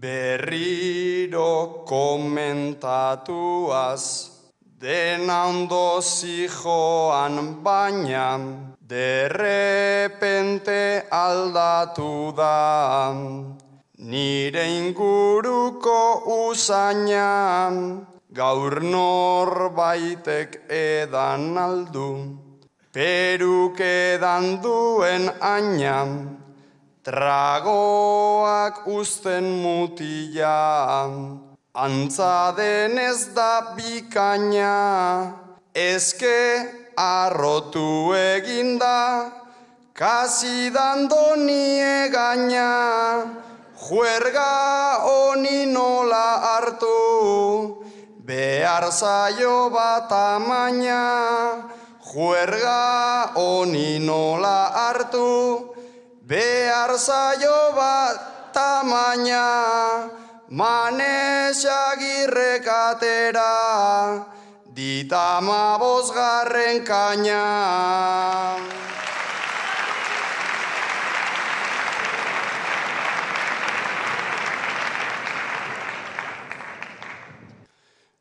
berriro 0.00 1.84
komentatuaz, 1.84 2.94
dena 4.80 5.44
ondo 5.44 6.00
zijoan 6.00 7.60
baina, 7.62 8.40
derrepente 8.88 10.82
aldatu 11.12 12.32
da. 12.32 13.12
Nire 13.98 14.64
inguruko 14.80 16.00
usainan, 16.48 18.06
gaur 18.32 18.80
norbaitek 18.80 20.64
edan 20.72 21.58
aldu. 21.58 22.10
Peruk 22.90 23.76
edan 23.84 24.62
duen 24.64 25.28
ainan, 25.44 26.39
tragoak 27.02 28.86
usten 28.86 29.44
mutilan. 29.62 31.40
Antza 31.72 32.52
denez 32.56 33.32
da 33.34 33.72
bikaina, 33.76 35.32
ezke 35.72 36.66
arrotu 36.98 38.12
eginda, 38.12 39.30
kasi 39.94 40.70
dando 40.74 41.36
gaina, 42.10 43.24
juerga 43.78 44.98
honi 45.06 45.66
nola 45.72 46.28
hartu, 46.42 47.84
behar 48.26 48.90
zaio 48.90 49.70
bat 49.70 50.10
amaina, 50.10 51.70
juerga 52.02 53.30
honi 53.36 53.98
nola 54.00 54.72
hartu, 54.74 55.70
behar 56.30 56.94
zaio 56.94 57.74
bat 57.74 58.54
tamaina, 58.54 60.06
manesagirrek 60.58 62.66
atera, 62.70 64.22
ditama 64.76 65.64
bosgarren 65.82 66.78
kaina. 66.86 67.42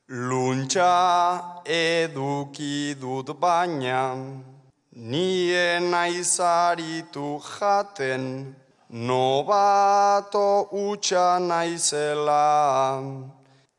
Luntxa 0.10 0.97
eduki 1.78 2.97
dut 2.97 3.30
baina, 3.38 4.01
nien 5.00 5.93
aizaritu 5.93 7.39
jaten, 7.39 8.56
Nobato 8.91 10.68
utxa 10.74 11.38
naizela, 11.38 12.97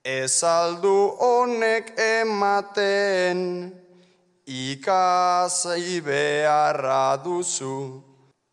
ezaldu 0.04 1.18
honek 1.18 1.98
ematen, 1.98 3.74
ikasei 4.46 6.00
beharra 6.00 7.18
duzu, 7.24 8.04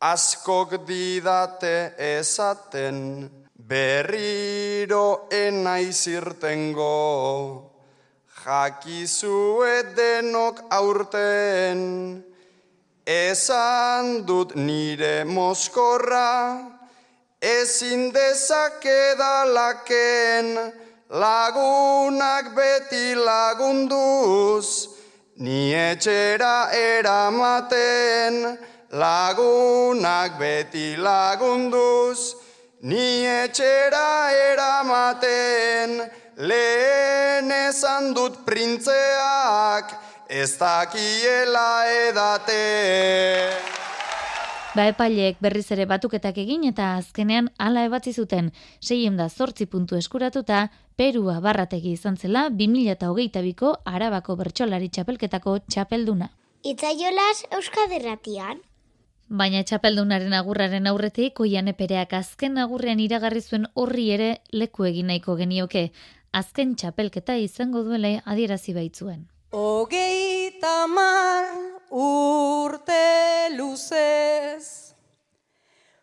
askok 0.02 0.82
didate 0.88 1.94
ezaten, 1.98 3.30
berriro 3.54 5.30
enaizirtengo, 5.30 6.98
jakizue 8.42 9.94
denok 9.94 10.66
aurten, 10.72 11.80
Esan 13.08 14.28
dut 14.28 14.60
nire 14.60 15.24
moskorra, 15.24 16.60
ezin 17.40 18.12
dezakedalaken, 18.12 20.76
lagunak 21.16 22.52
beti 22.52 23.16
lagunduz, 23.16 24.92
ni 25.40 25.72
etxera 25.72 26.68
eramaten, 26.76 28.60
lagunak 28.92 30.36
beti 30.38 31.00
lagunduz, 31.00 32.36
ni 32.82 33.24
etxera 33.24 34.36
eramaten, 34.52 36.12
lehen 36.36 37.52
esan 37.52 38.14
dut 38.14 38.44
printzeak, 38.44 40.07
ez 40.30 40.58
dakiela 40.60 41.88
edate. 42.10 42.62
Ba 44.76 44.86
epaileek 44.92 45.40
berriz 45.42 45.72
ere 45.74 45.88
batuketak 45.90 46.38
egin 46.38 46.66
eta 46.68 46.96
azkenean 47.00 47.48
hala 47.58 47.86
ebatzi 47.88 48.12
zuten 48.14 48.52
seiem 48.80 49.16
da 49.18 49.30
zortzi 49.30 49.66
puntu 49.66 49.96
eskuratuta 49.96 50.68
Perua 50.98 51.40
barrategi 51.40 51.94
izan 51.98 52.18
zela 52.18 52.50
2008ko 52.50 53.72
Arabako 53.86 54.36
Bertxolari 54.36 54.90
Txapelketako 54.90 55.60
txapelduna. 55.70 56.30
Itzaiolas 56.64 57.46
Euskaderratian. 57.52 58.60
Baina 59.30 59.64
txapeldunaren 59.64 60.34
agurraren 60.34 60.88
aurretik 60.88 61.40
oian 61.40 61.68
epereak 61.68 62.14
azken 62.14 62.58
agurrean 62.58 63.00
iragarri 63.00 63.42
zuen 63.42 63.66
horri 63.74 64.10
ere 64.12 64.30
leku 64.52 64.86
egin 64.90 65.08
nahiko 65.12 65.36
genioke. 65.40 65.90
Azken 66.34 66.76
txapelketa 66.76 67.38
izango 67.38 67.84
duele 67.84 68.22
adierazi 68.26 68.74
baitzuen. 68.74 69.26
Ogeita 69.50 70.88
mar 70.88 71.48
urte 71.90 73.48
luzez, 73.56 74.92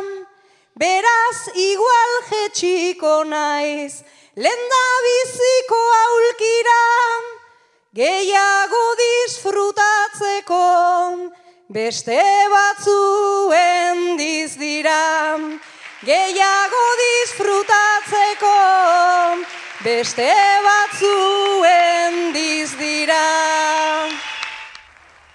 beraz 0.78 1.50
igual 1.58 2.22
jetxiko 2.30 3.26
naiz, 3.26 4.06
lenda 4.36 4.84
biziko 5.06 5.78
aulkira, 6.04 6.82
gehiago 7.94 8.84
disfrutatzeko, 9.00 10.62
beste 11.70 12.18
batzuen 12.50 14.16
dizdira. 14.18 15.38
Gehiago 16.04 16.86
disfrutatzeko, 17.00 18.56
beste 19.84 20.32
batzuen 20.66 22.32
dizdira. 22.34 23.03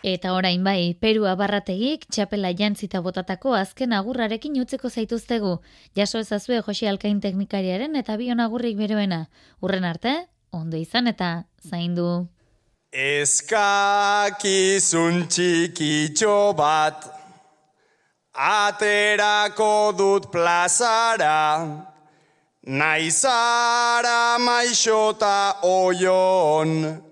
Eta 0.10 0.32
orain 0.34 0.64
bai, 0.66 0.98
Perua 0.98 1.36
barrategik 1.38 2.08
txapela 2.10 2.50
jantzita 2.58 2.98
botatako 3.06 3.52
azken 3.54 3.92
agurrarekin 3.94 4.56
utzeko 4.62 4.90
zaituztegu. 4.90 5.52
Jaso 5.98 6.18
ezazue 6.24 6.62
Josi 6.66 6.88
Alkain 6.90 7.20
teknikariaren 7.22 7.94
eta 8.00 8.18
bion 8.18 8.40
agurrik 8.42 8.78
beroena. 8.80 9.30
Urren 9.62 9.86
arte, 9.86 10.14
ondo 10.52 10.78
izan 10.82 11.08
eta 11.12 11.46
zaindu. 11.62 12.28
Eskakizun 12.90 14.40
txikitxo 15.30 16.54
bat, 16.58 17.06
aterako 18.34 19.94
dut 20.00 20.32
plazara, 20.34 21.38
naizara 22.66 24.42
maixota 24.42 25.62
oion, 25.70 27.09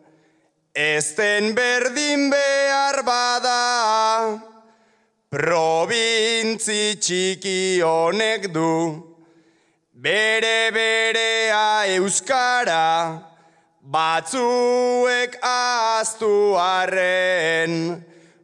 Ezten 0.78 1.56
berdin 1.58 2.30
behar 2.30 3.02
bada, 3.02 4.38
probintzi 5.34 7.00
txiki 7.02 7.82
honek 7.82 8.46
du, 8.54 9.02
bere 9.90 10.70
berea 10.76 11.90
euskara, 11.96 13.18
batzuek 13.82 15.40
aztu 15.42 16.54
arren, 16.62 17.98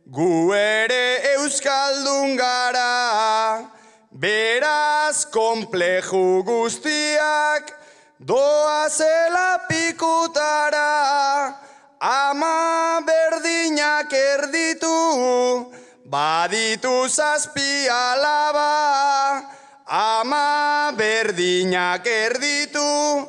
gu 0.09 0.34
ere 0.57 1.05
euskaldun 1.36 2.34
gara, 2.34 3.61
beraz 4.09 5.27
kompleju 5.29 6.41
guztiak, 6.49 7.75
doa 8.17 8.89
zela 8.89 9.51
pikutara, 9.69 11.61
ama 12.03 12.99
berdinak 13.07 14.11
erditu, 14.11 15.71
baditu 16.03 17.07
zazpi 17.07 17.87
alaba, 17.87 19.39
ama 19.87 20.91
berdinak 20.99 22.03
erditu, 22.03 23.23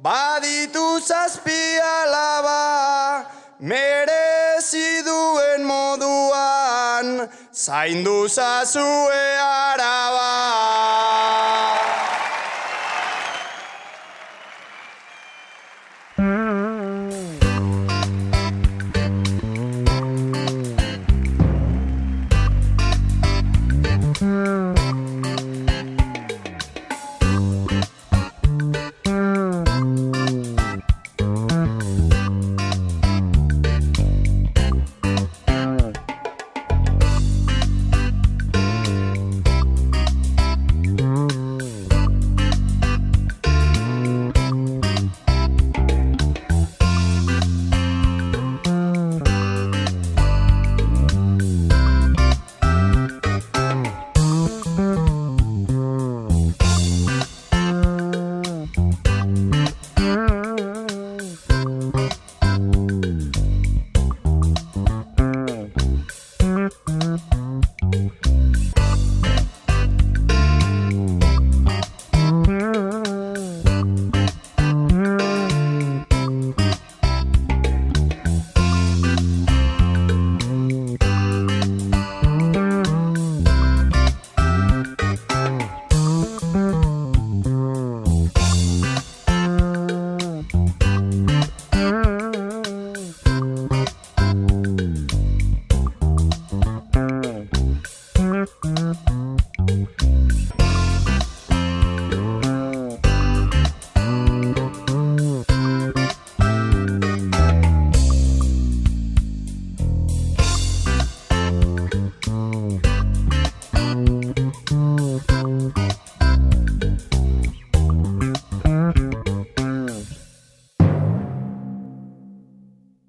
baditu 0.00 1.04
zazpi 1.04 1.76
alaba, 1.76 3.28
merezi 3.60 5.04
duen 5.04 5.60
moduan, 5.68 7.28
zaindu 7.52 8.24
zazue 8.24 9.24
araba. 9.36 10.93